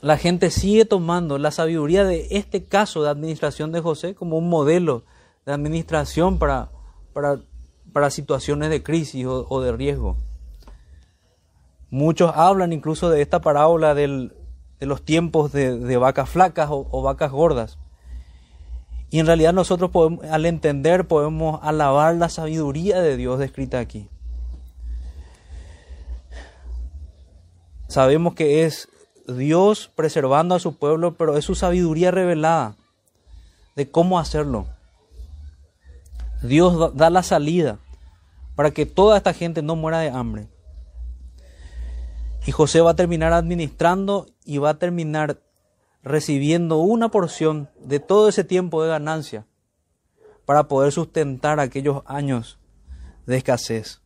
[0.00, 4.48] la gente sigue tomando la sabiduría de este caso de administración de José como un
[4.48, 5.04] modelo
[5.46, 6.70] de administración para,
[7.12, 7.40] para,
[7.92, 10.18] para situaciones de crisis o, de riesgo.
[11.88, 14.30] Muchos hablan incluso de esta parábola de
[14.80, 17.78] los tiempos de, vacas flacas o, vacas gordas.
[19.08, 19.90] Y en realidad nosotros
[20.30, 24.10] al entender podemos alabar la sabiduría de Dios descrita aquí.
[27.88, 28.88] Sabemos que es
[29.26, 32.76] Dios preservando a su pueblo, pero es su sabiduría revelada
[33.74, 34.66] de cómo hacerlo.
[36.42, 37.78] Dios da la salida
[38.54, 40.48] para que toda esta gente no muera de hambre.
[42.46, 45.40] Y José va a terminar administrando y va a terminar
[46.04, 49.44] recibiendo una porción de todo ese tiempo de ganancia
[50.44, 52.60] para poder sustentar aquellos años
[53.26, 54.00] de escasez.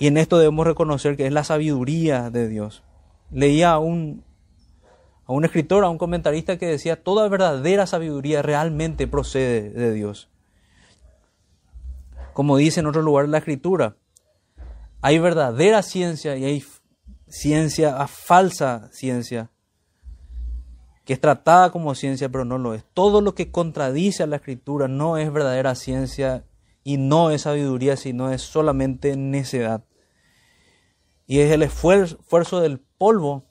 [0.00, 2.82] Y en esto debemos reconocer que es la sabiduría de Dios
[3.32, 4.24] leía a un,
[5.26, 10.28] a un escritor, a un comentarista que decía, toda verdadera sabiduría realmente procede de Dios.
[12.34, 13.96] Como dice en otro lugar la escritura,
[15.00, 16.64] hay verdadera ciencia y hay
[17.28, 19.50] ciencia, falsa ciencia,
[21.04, 22.84] que es tratada como ciencia pero no lo es.
[22.94, 26.44] Todo lo que contradice a la escritura no es verdadera ciencia
[26.84, 29.84] y no es sabiduría, sino es solamente necedad.
[31.26, 33.42] Y es el esfuerzo del polvo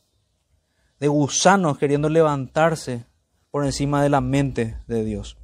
[1.01, 3.03] de gusanos queriendo levantarse
[3.49, 5.35] por encima de la mente de Dios.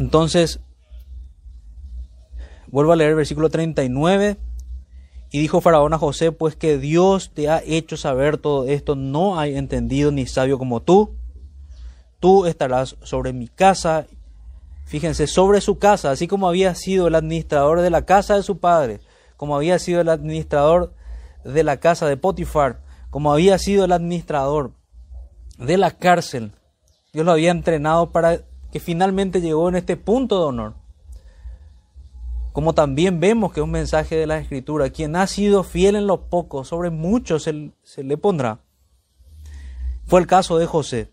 [0.00, 0.58] Entonces,
[2.66, 4.36] vuelvo a leer el versículo 39.
[5.30, 9.38] Y dijo Faraón a José, pues que Dios te ha hecho saber todo esto, no
[9.38, 11.14] hay entendido ni sabio como tú.
[12.18, 14.08] Tú estarás sobre mi casa,
[14.86, 18.58] fíjense, sobre su casa, así como había sido el administrador de la casa de su
[18.58, 18.98] padre,
[19.38, 20.92] como había sido el administrador
[21.44, 24.72] de la casa de Potifar, como había sido el administrador
[25.58, 26.52] de la cárcel.
[27.12, 28.40] Dios lo había entrenado para
[28.72, 30.74] que finalmente llegó en este punto de honor.
[32.52, 36.08] Como también vemos que es un mensaje de la Escritura, quien ha sido fiel en
[36.08, 38.58] lo poco, sobre mucho se, se le pondrá.
[40.04, 41.12] Fue el caso de José,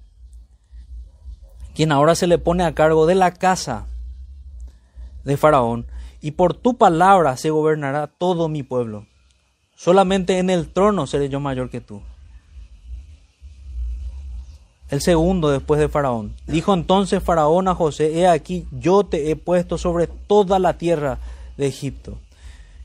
[1.76, 3.86] quien ahora se le pone a cargo de la casa
[5.24, 5.86] de Faraón
[6.26, 9.06] y por tu palabra se gobernará todo mi pueblo.
[9.76, 12.02] Solamente en el trono seré yo mayor que tú.
[14.90, 16.34] El segundo después de Faraón.
[16.48, 21.20] Dijo entonces Faraón a José, he aquí, yo te he puesto sobre toda la tierra
[21.58, 22.18] de Egipto.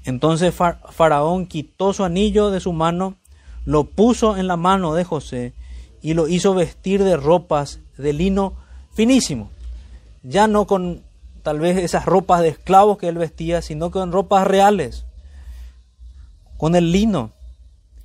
[0.05, 3.15] Entonces Faraón quitó su anillo de su mano,
[3.65, 5.55] lo puso en la mano de José
[6.03, 8.53] y lo hizo vestir de ropas de lino
[8.93, 9.49] finísimo,
[10.23, 11.09] ya no con
[11.43, 15.07] tal vez esas ropas de esclavos que él vestía, sino con ropas reales,
[16.57, 17.33] con el lino,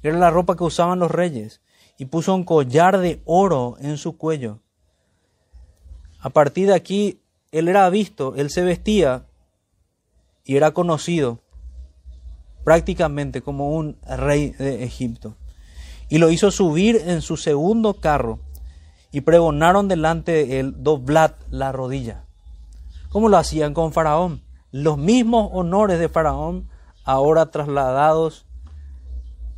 [0.02, 1.62] que era la ropa que usaban los reyes,
[1.98, 4.60] y puso un collar de oro en su cuello.
[6.20, 7.22] A partir de aquí,
[7.52, 9.26] él era visto, él se vestía
[10.44, 11.40] y era conocido
[12.64, 15.38] prácticamente como un rey de Egipto.
[16.10, 18.40] Y lo hizo subir en su segundo carro
[19.12, 22.25] y pregonaron delante de él, doblad la rodilla
[23.16, 24.42] como lo hacían con Faraón.
[24.72, 26.68] Los mismos honores de Faraón
[27.06, 28.46] ahora trasladados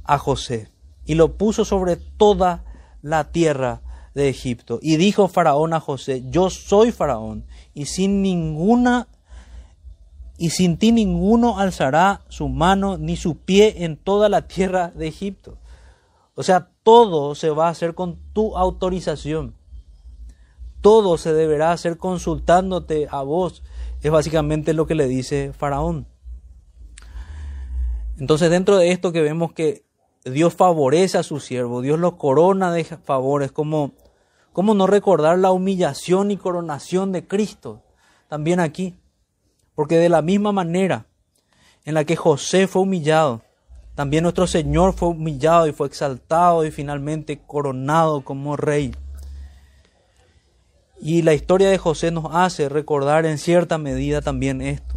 [0.04, 0.70] a José.
[1.06, 2.64] Y lo puso sobre toda
[3.02, 3.82] la tierra
[4.14, 4.78] de Egipto.
[4.80, 9.08] Y dijo Faraón a José, yo soy Faraón, y sin ninguna
[10.38, 15.08] y sin ti ninguno alzará su mano ni su pie en toda la tierra de
[15.08, 15.58] Egipto.
[16.36, 19.57] O sea, todo se va a hacer con tu autorización
[20.88, 23.62] todo se deberá hacer consultándote a vos.
[24.02, 26.08] Es básicamente lo que le dice Faraón.
[28.18, 29.84] Entonces dentro de esto que vemos que
[30.24, 33.96] Dios favorece a su siervo, Dios lo corona de favores, como,
[34.54, 37.84] como no recordar la humillación y coronación de Cristo
[38.30, 38.98] también aquí.
[39.76, 41.08] Porque de la misma manera
[41.84, 43.42] en la que José fue humillado,
[43.94, 48.94] también nuestro Señor fue humillado y fue exaltado y finalmente coronado como rey.
[51.00, 54.96] Y la historia de José nos hace recordar en cierta medida también esto.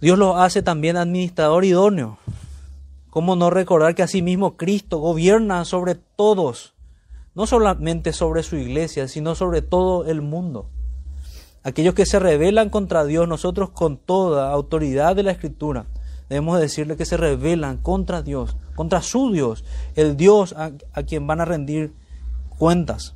[0.00, 2.18] Dios lo hace también administrador idóneo.
[3.10, 6.74] ¿Cómo no recordar que asimismo Cristo gobierna sobre todos,
[7.34, 10.68] no solamente sobre su iglesia, sino sobre todo el mundo?
[11.62, 15.86] Aquellos que se rebelan contra Dios, nosotros con toda autoridad de la Escritura,
[16.28, 19.64] debemos decirle que se rebelan contra Dios, contra su Dios,
[19.94, 21.94] el Dios a, a quien van a rendir
[22.58, 23.15] cuentas.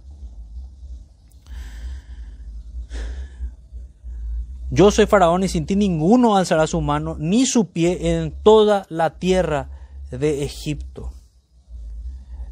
[4.73, 8.87] Yo soy faraón y sin ti ninguno alzará su mano ni su pie en toda
[8.89, 9.68] la tierra
[10.12, 11.11] de Egipto.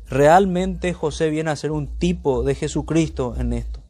[0.09, 3.81] Realmente José viene a ser un tipo de Jesucristo en esto.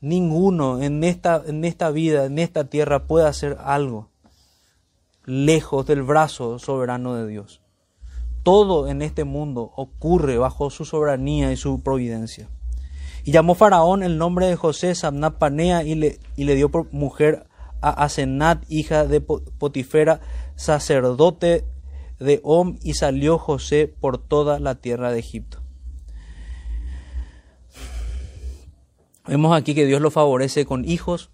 [0.00, 4.08] Ninguno en esta, en esta vida, en esta tierra puede hacer algo
[5.26, 7.60] lejos del brazo soberano de Dios.
[8.42, 12.48] Todo en este mundo ocurre bajo su soberanía y su providencia.
[13.22, 16.90] Y llamó Faraón el nombre de José Samnat Panea y le, y le dio por
[16.92, 17.46] mujer
[17.80, 20.20] a Asenat, hija de Potifera,
[20.54, 21.64] sacerdote
[22.18, 25.62] de Om, y salió José por toda la tierra de Egipto.
[29.26, 31.30] Vemos aquí que Dios lo favorece con hijos.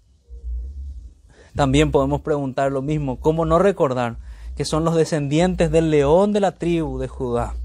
[1.55, 4.19] También podemos preguntar lo mismo, ¿cómo no recordar
[4.57, 7.55] que son los descendientes del león de la tribu de Judá,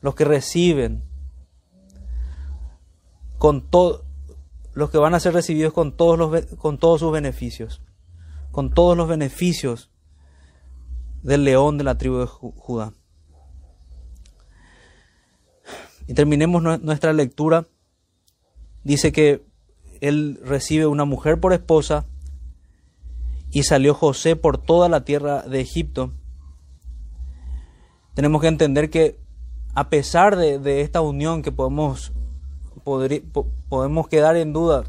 [0.00, 1.04] los que reciben
[3.38, 4.01] con todo
[4.74, 7.82] los que van a ser recibidos con todos, los, con todos sus beneficios,
[8.50, 9.90] con todos los beneficios
[11.22, 12.92] del león de la tribu de Judá.
[16.06, 17.66] Y terminemos nuestra lectura.
[18.82, 19.44] Dice que
[20.00, 22.06] él recibe una mujer por esposa
[23.50, 26.12] y salió José por toda la tierra de Egipto.
[28.14, 29.20] Tenemos que entender que
[29.74, 32.12] a pesar de, de esta unión que podemos
[32.82, 34.84] podemos quedar en duda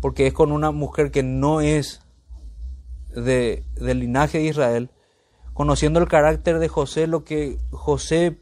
[0.00, 2.00] porque es con una mujer que no es
[3.14, 4.90] de, del linaje de Israel,
[5.52, 8.38] conociendo el carácter de José, lo que José,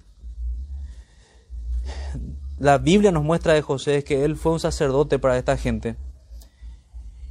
[2.59, 5.97] la Biblia nos muestra de José es que él fue un sacerdote para esta gente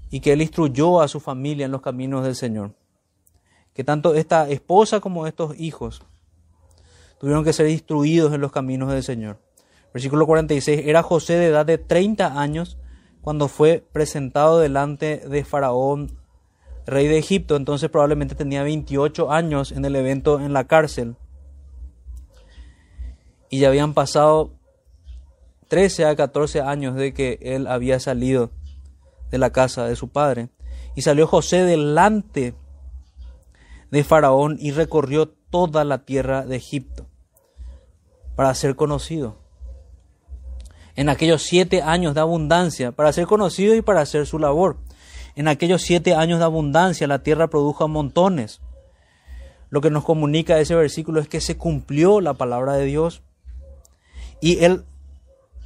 [0.10, 2.76] y que él instruyó a su familia en los caminos del Señor.
[3.74, 6.04] Que tanto esta esposa como estos hijos
[7.20, 9.39] tuvieron que ser instruidos en los caminos del Señor.
[9.94, 10.88] Versículo 46.
[10.88, 12.78] Era José de edad de 30 años
[13.22, 16.18] cuando fue presentado delante de Faraón,
[16.86, 17.56] rey de Egipto.
[17.56, 21.16] Entonces probablemente tenía 28 años en el evento en la cárcel.
[23.50, 24.52] Y ya habían pasado
[25.68, 28.50] 13 a 14 años de que él había salido
[29.30, 30.50] de la casa de su padre.
[30.96, 32.56] Y salió José delante
[33.91, 37.06] de Faraón y recorrió toda la tierra de Egipto
[38.36, 39.43] para ser conocido
[40.96, 44.78] en aquellos siete años de abundancia, para ser conocido y para hacer su labor.
[45.36, 48.62] En aquellos siete años de abundancia la tierra produjo montones.
[49.70, 53.24] Lo que nos comunica ese versículo es que se cumplió la palabra de Dios
[54.39, 54.84] y él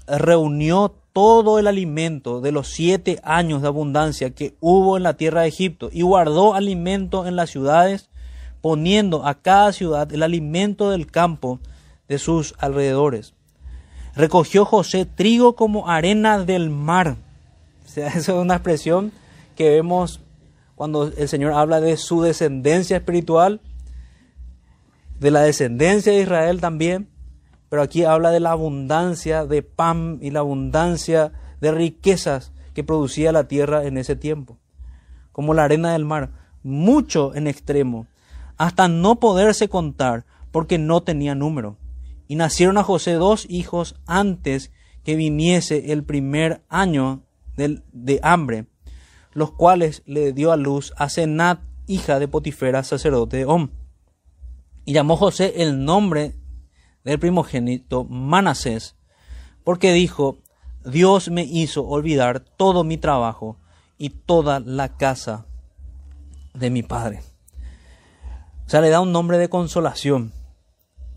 [0.07, 5.41] reunió todo el alimento de los siete años de abundancia que hubo en la tierra
[5.41, 8.09] de Egipto y guardó alimento en las ciudades,
[8.61, 11.59] poniendo a cada ciudad el alimento del campo
[12.07, 13.33] de sus alrededores
[14.17, 17.15] recogió José trigo como arena del mar.
[17.85, 19.11] O sea, esa es una expresión
[19.55, 20.21] que vemos
[20.75, 23.61] cuando el Señor habla de su descendencia espiritual,
[25.19, 27.09] de la descendencia de Israel también,
[27.69, 33.31] pero aquí habla de la abundancia de pan y la abundancia de riquezas que producía
[33.31, 34.57] la tierra en ese tiempo,
[35.31, 36.29] como la arena del mar,
[36.61, 38.05] mucho en extremo,
[38.57, 41.77] hasta no poderse contar porque no tenía número.
[42.27, 44.71] Y nacieron a José dos hijos antes
[45.03, 47.23] que viniese el primer año
[47.55, 48.67] de, hambre,
[49.31, 53.69] los cuales le dio a luz a Senat, hija de Potifera, sacerdote de Om.
[54.85, 56.35] Y llamó José el nombre
[57.03, 58.95] del primogénito Manasés,
[59.63, 60.39] porque dijo,
[60.85, 63.57] Dios me hizo olvidar todo mi trabajo
[63.97, 65.45] y toda la casa
[66.53, 67.21] de mi padre.
[68.65, 70.33] O sea, le da un nombre de consolación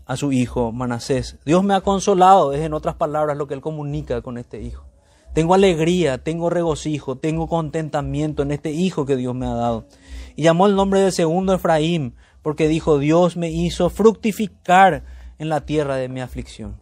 [0.05, 1.37] a su hijo Manasés.
[1.45, 4.85] Dios me ha consolado, es en otras palabras lo que él comunica con este hijo.
[5.33, 9.87] Tengo alegría, tengo regocijo, tengo contentamiento en este hijo que Dios me ha dado.
[10.35, 15.03] Y llamó el nombre del segundo Efraín, porque dijo, Dios me hizo fructificar
[15.37, 16.79] en la tierra de mi aflicción.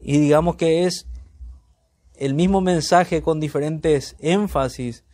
[0.00, 1.08] Y digamos que es
[2.16, 5.04] el mismo mensaje con diferentes énfasis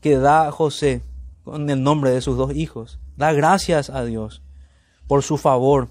[0.00, 1.02] que da José
[1.44, 2.98] con el nombre de sus dos hijos.
[3.16, 4.42] Da gracias a Dios
[5.06, 5.90] por su favor,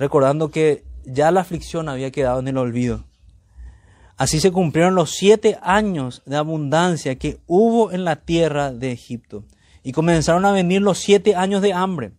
[0.00, 3.04] recordando que ya la aflicción había quedado en el olvido.
[4.16, 9.44] Así se cumplieron los siete años de abundancia que hubo en la tierra de Egipto.
[9.82, 12.14] Y comenzaron a venir los siete años de hambre,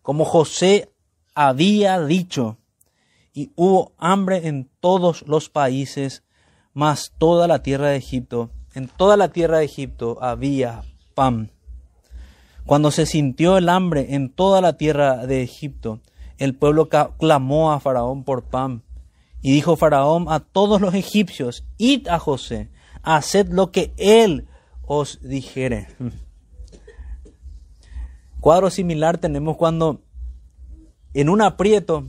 [0.00, 0.90] como José
[1.34, 2.56] había dicho.
[3.34, 6.22] Y hubo hambre en todos los países,
[6.72, 8.50] más toda la tierra de Egipto.
[8.72, 10.84] En toda la tierra de Egipto había
[11.14, 11.50] pan.
[12.64, 16.00] Cuando se sintió el hambre en toda la tierra de Egipto,
[16.38, 18.82] el pueblo clamó a Faraón por pan.
[19.40, 22.70] Y dijo Faraón a todos los egipcios, id a José,
[23.02, 24.48] haced lo que él
[24.82, 25.88] os dijere.
[28.40, 30.02] Cuadro similar tenemos cuando
[31.12, 32.06] en un aprieto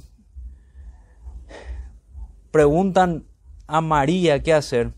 [2.52, 3.26] preguntan
[3.68, 4.94] a María qué hacer.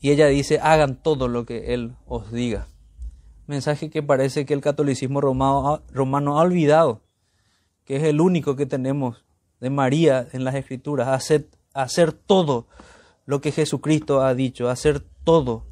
[0.00, 2.68] Y ella dice, hagan todo lo que Él os diga.
[3.50, 7.00] Mensaje que parece que el catolicismo romano, ha olvidado,
[7.84, 9.24] que es el único que tenemos
[9.58, 12.68] de María en las escrituras, hacer, hacer todo
[13.26, 15.66] lo que Jesucristo ha dicho, hacer todo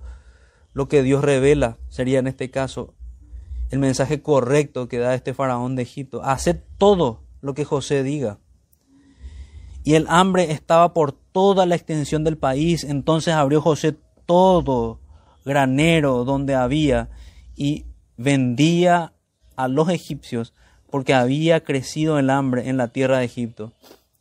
[0.72, 2.94] lo que Dios revela, sería en este caso
[3.70, 8.40] el mensaje correcto que da este faraón de Egipto, hacer todo lo que José diga.
[9.84, 13.94] Y el hambre estaba por toda la extensión del país, entonces abrió José
[14.26, 14.98] todo
[15.44, 17.10] granero donde había
[17.58, 17.86] y
[18.16, 19.12] vendía
[19.56, 20.54] a los egipcios
[20.90, 23.72] porque había crecido el hambre en la tierra de Egipto.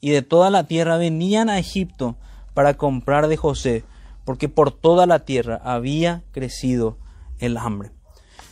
[0.02, 2.18] Y de toda la tierra venían a Egipto
[2.56, 3.84] para comprar de José,
[4.26, 6.98] porque por toda la tierra había crecido
[7.38, 7.92] el hambre.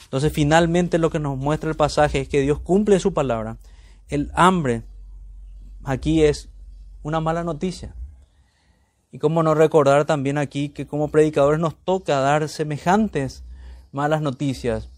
[0.04, 3.58] Entonces finalmente lo que nos muestra el pasaje es que Dios cumple su palabra.
[4.08, 4.84] El hambre
[5.84, 6.50] aquí es
[7.02, 7.96] una mala noticia.
[9.12, 13.45] Y cómo no recordar también aquí que como predicadores nos toca dar semejantes
[13.96, 14.90] malas noticias.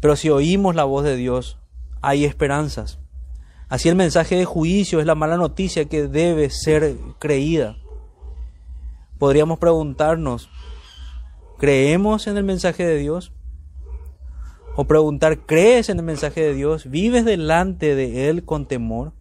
[0.00, 1.58] Pero si oímos la voz de Dios,
[2.00, 2.98] hay esperanzas.
[3.68, 7.76] Así el mensaje de juicio es la mala noticia que debe ser creída.
[9.18, 10.48] Podríamos preguntarnos,
[11.58, 13.32] ¿creemos en el mensaje de Dios?
[14.76, 16.88] O preguntar, ¿crees en el mensaje de Dios?
[16.88, 19.12] ¿Vives delante de Él con temor?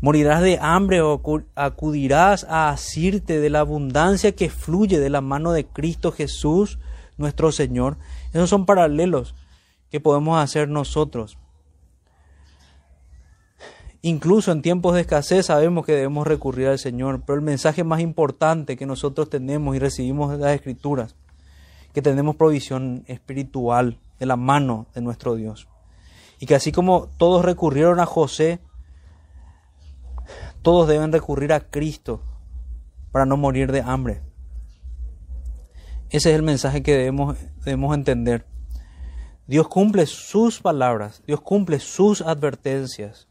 [0.00, 1.22] Morirás de hambre o
[1.54, 6.78] acudirás a asirte de la abundancia que fluye de la mano de Cristo Jesús,
[7.16, 7.96] nuestro Señor.
[8.32, 9.34] Esos son paralelos
[9.90, 11.38] que podemos hacer nosotros.
[14.02, 18.00] Incluso en tiempos de escasez sabemos que debemos recurrir al Señor, pero el mensaje más
[18.00, 21.16] importante que nosotros tenemos y recibimos de las Escrituras,
[21.92, 25.66] que tenemos provisión espiritual de la mano de nuestro Dios.
[26.38, 28.60] Y que así como todos recurrieron a José,
[30.66, 32.20] todos deben recurrir a Cristo
[33.12, 34.20] para no morir de hambre.
[36.10, 38.44] Ese es el mensaje que debemos, debemos entender.
[39.46, 43.28] Dios cumple sus palabras, Dios cumple sus advertencias.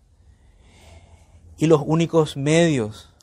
[1.58, 3.14] Y los únicos medios,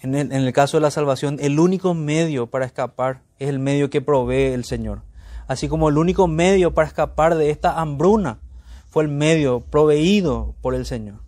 [0.00, 3.60] en el, en el, caso de la salvación, el único medio para escapar es el
[3.60, 5.02] medio que provee el Señor.
[5.46, 8.40] Así como el único medio para escapar de esta hambruna
[8.90, 11.20] fue el medio proveído por el Señor.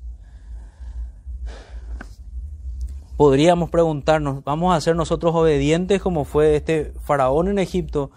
[3.17, 8.11] Podríamos preguntarnos, ¿vamos a ser nosotros obedientes como fue este faraón en Egipto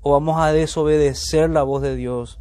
[0.00, 2.40] o vamos a desobedecer la voz de Dios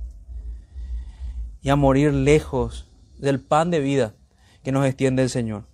[1.62, 2.90] y a morir lejos
[3.20, 4.16] del pan de vida
[4.64, 5.66] que nos extiende el Señor?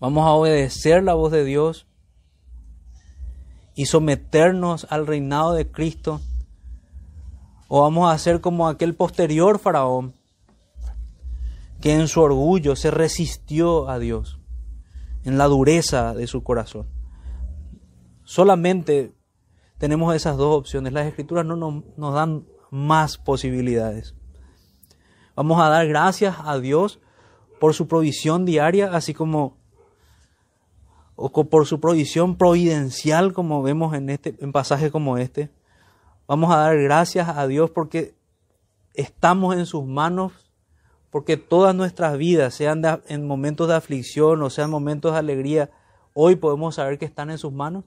[0.00, 1.86] ¿Vamos a obedecer la voz de Dios
[3.74, 6.20] y someternos al reinado de Cristo?
[7.68, 10.14] ¿O vamos a ser como aquel posterior faraón
[11.80, 14.35] que en su orgullo se resistió a Dios?
[15.26, 16.86] En la dureza de su corazón.
[18.22, 19.12] Solamente
[19.76, 20.92] tenemos esas dos opciones.
[20.92, 24.14] Las escrituras no nos, dan más posibilidades.
[25.34, 27.00] Vamos a dar gracias a Dios
[27.58, 29.56] por su provisión diaria, así como
[31.16, 35.50] o por su provisión providencial, como vemos en este en pasaje como este.
[36.28, 38.14] Vamos a dar gracias a Dios porque
[38.94, 40.45] estamos en sus manos
[41.16, 45.70] porque todas nuestras vidas, sean en momentos de aflicción o sean momentos de alegría,
[46.12, 47.84] hoy podemos saber que están en sus manos.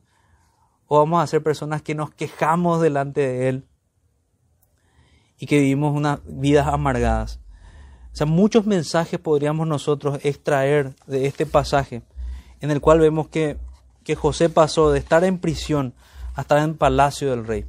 [0.88, 3.68] O vamos a ser personas que nos quejamos delante de Él
[5.38, 7.40] y que vivimos unas vidas amargadas.
[8.12, 12.02] O sea, muchos mensajes podríamos nosotros extraer de este pasaje,
[12.62, 13.60] en el cual vemos que,
[14.04, 15.94] que José pasó de estar en prisión
[16.34, 17.68] a estar en palacio del rey.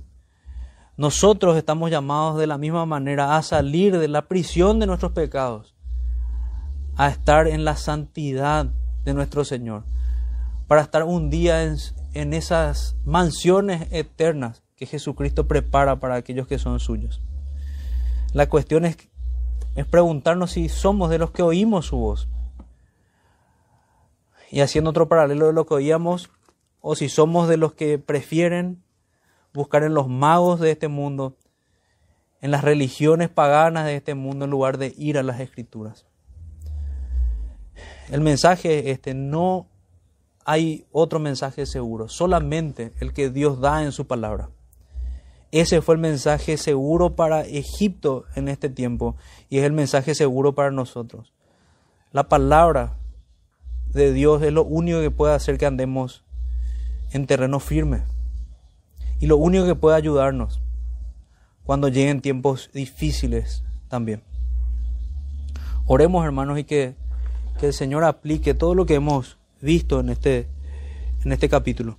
[1.00, 5.74] Nosotros estamos llamados de la misma manera a salir de la prisión de nuestros pecados,
[6.94, 8.66] a estar en la santidad
[9.02, 9.84] de nuestro Señor,
[10.68, 16.78] para estar un día en, esas mansiones eternas que Jesucristo prepara para aquellos que son
[16.80, 17.22] suyos.
[18.34, 18.98] La cuestión es,
[19.76, 22.28] es preguntarnos si somos de los que oímos su voz.
[24.50, 26.28] Y haciendo otro paralelo de lo que oíamos,
[26.82, 28.82] o si somos de los que prefieren
[29.52, 31.36] buscar en los magos de este mundo,
[32.40, 36.06] en las religiones paganas de este mundo, en lugar de ir a las escrituras.
[38.10, 39.66] El mensaje este, no
[40.44, 44.50] hay otro mensaje seguro, solamente el que Dios da en su palabra.
[45.52, 49.16] Ese fue el mensaje seguro para Egipto en este tiempo
[49.48, 51.32] y es el mensaje seguro para nosotros.
[52.12, 52.96] La palabra
[53.92, 56.24] de Dios es lo único que puede hacer que andemos
[57.12, 58.04] en terreno firme
[59.20, 60.60] y lo único que puede ayudarnos
[61.62, 64.22] cuando lleguen tiempos difíciles también.
[65.86, 66.94] Oremos hermanos y que,
[67.60, 70.48] que el Señor aplique todo lo que hemos visto en este,
[71.22, 71.98] en este capítulo.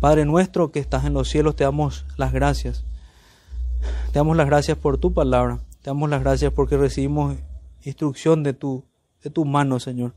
[0.00, 2.84] Padre nuestro que estás en los cielos, te damos las gracias.
[4.12, 5.60] Te damos las gracias por tu palabra.
[5.82, 7.36] Te damos las gracias porque recibimos
[7.82, 8.84] instrucción de tu,
[9.22, 10.14] de tu mano, Señor.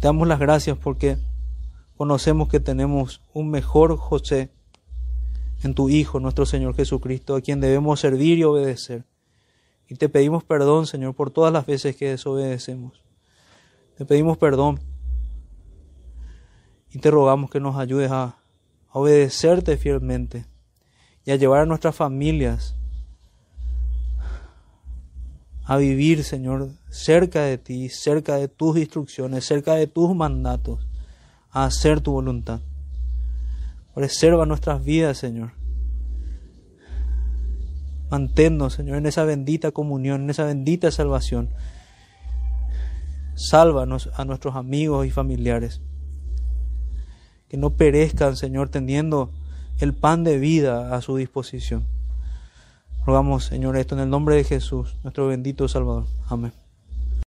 [0.00, 1.18] Te damos las gracias porque
[1.96, 4.50] conocemos que tenemos un mejor José
[5.62, 9.04] en tu Hijo, nuestro Señor Jesucristo, a quien debemos servir y obedecer.
[9.88, 13.02] Y te pedimos perdón, Señor, por todas las veces que desobedecemos.
[13.96, 14.80] Te pedimos perdón
[16.90, 18.36] y te rogamos que nos ayudes a,
[18.92, 20.46] obedecerte fielmente
[21.24, 22.76] y a llevar a nuestras familias
[25.64, 30.86] a vivir, Señor, cerca de ti, cerca de tus instrucciones, cerca de tus mandatos,
[31.52, 32.60] a hacer tu voluntad.
[33.94, 35.52] Preserva nuestras vidas, Señor.
[38.10, 41.50] Manténnos, Señor, en esa bendita comunión, en esa bendita salvación.
[43.34, 45.80] Sálvanos a nuestros amigos y familiares
[47.52, 49.30] que no perezcan, Señor, teniendo
[49.78, 51.84] el pan de vida a su disposición.
[53.04, 56.06] Rogamos, Señor, esto en el nombre de Jesús, nuestro bendito Salvador.
[56.30, 56.61] Amén.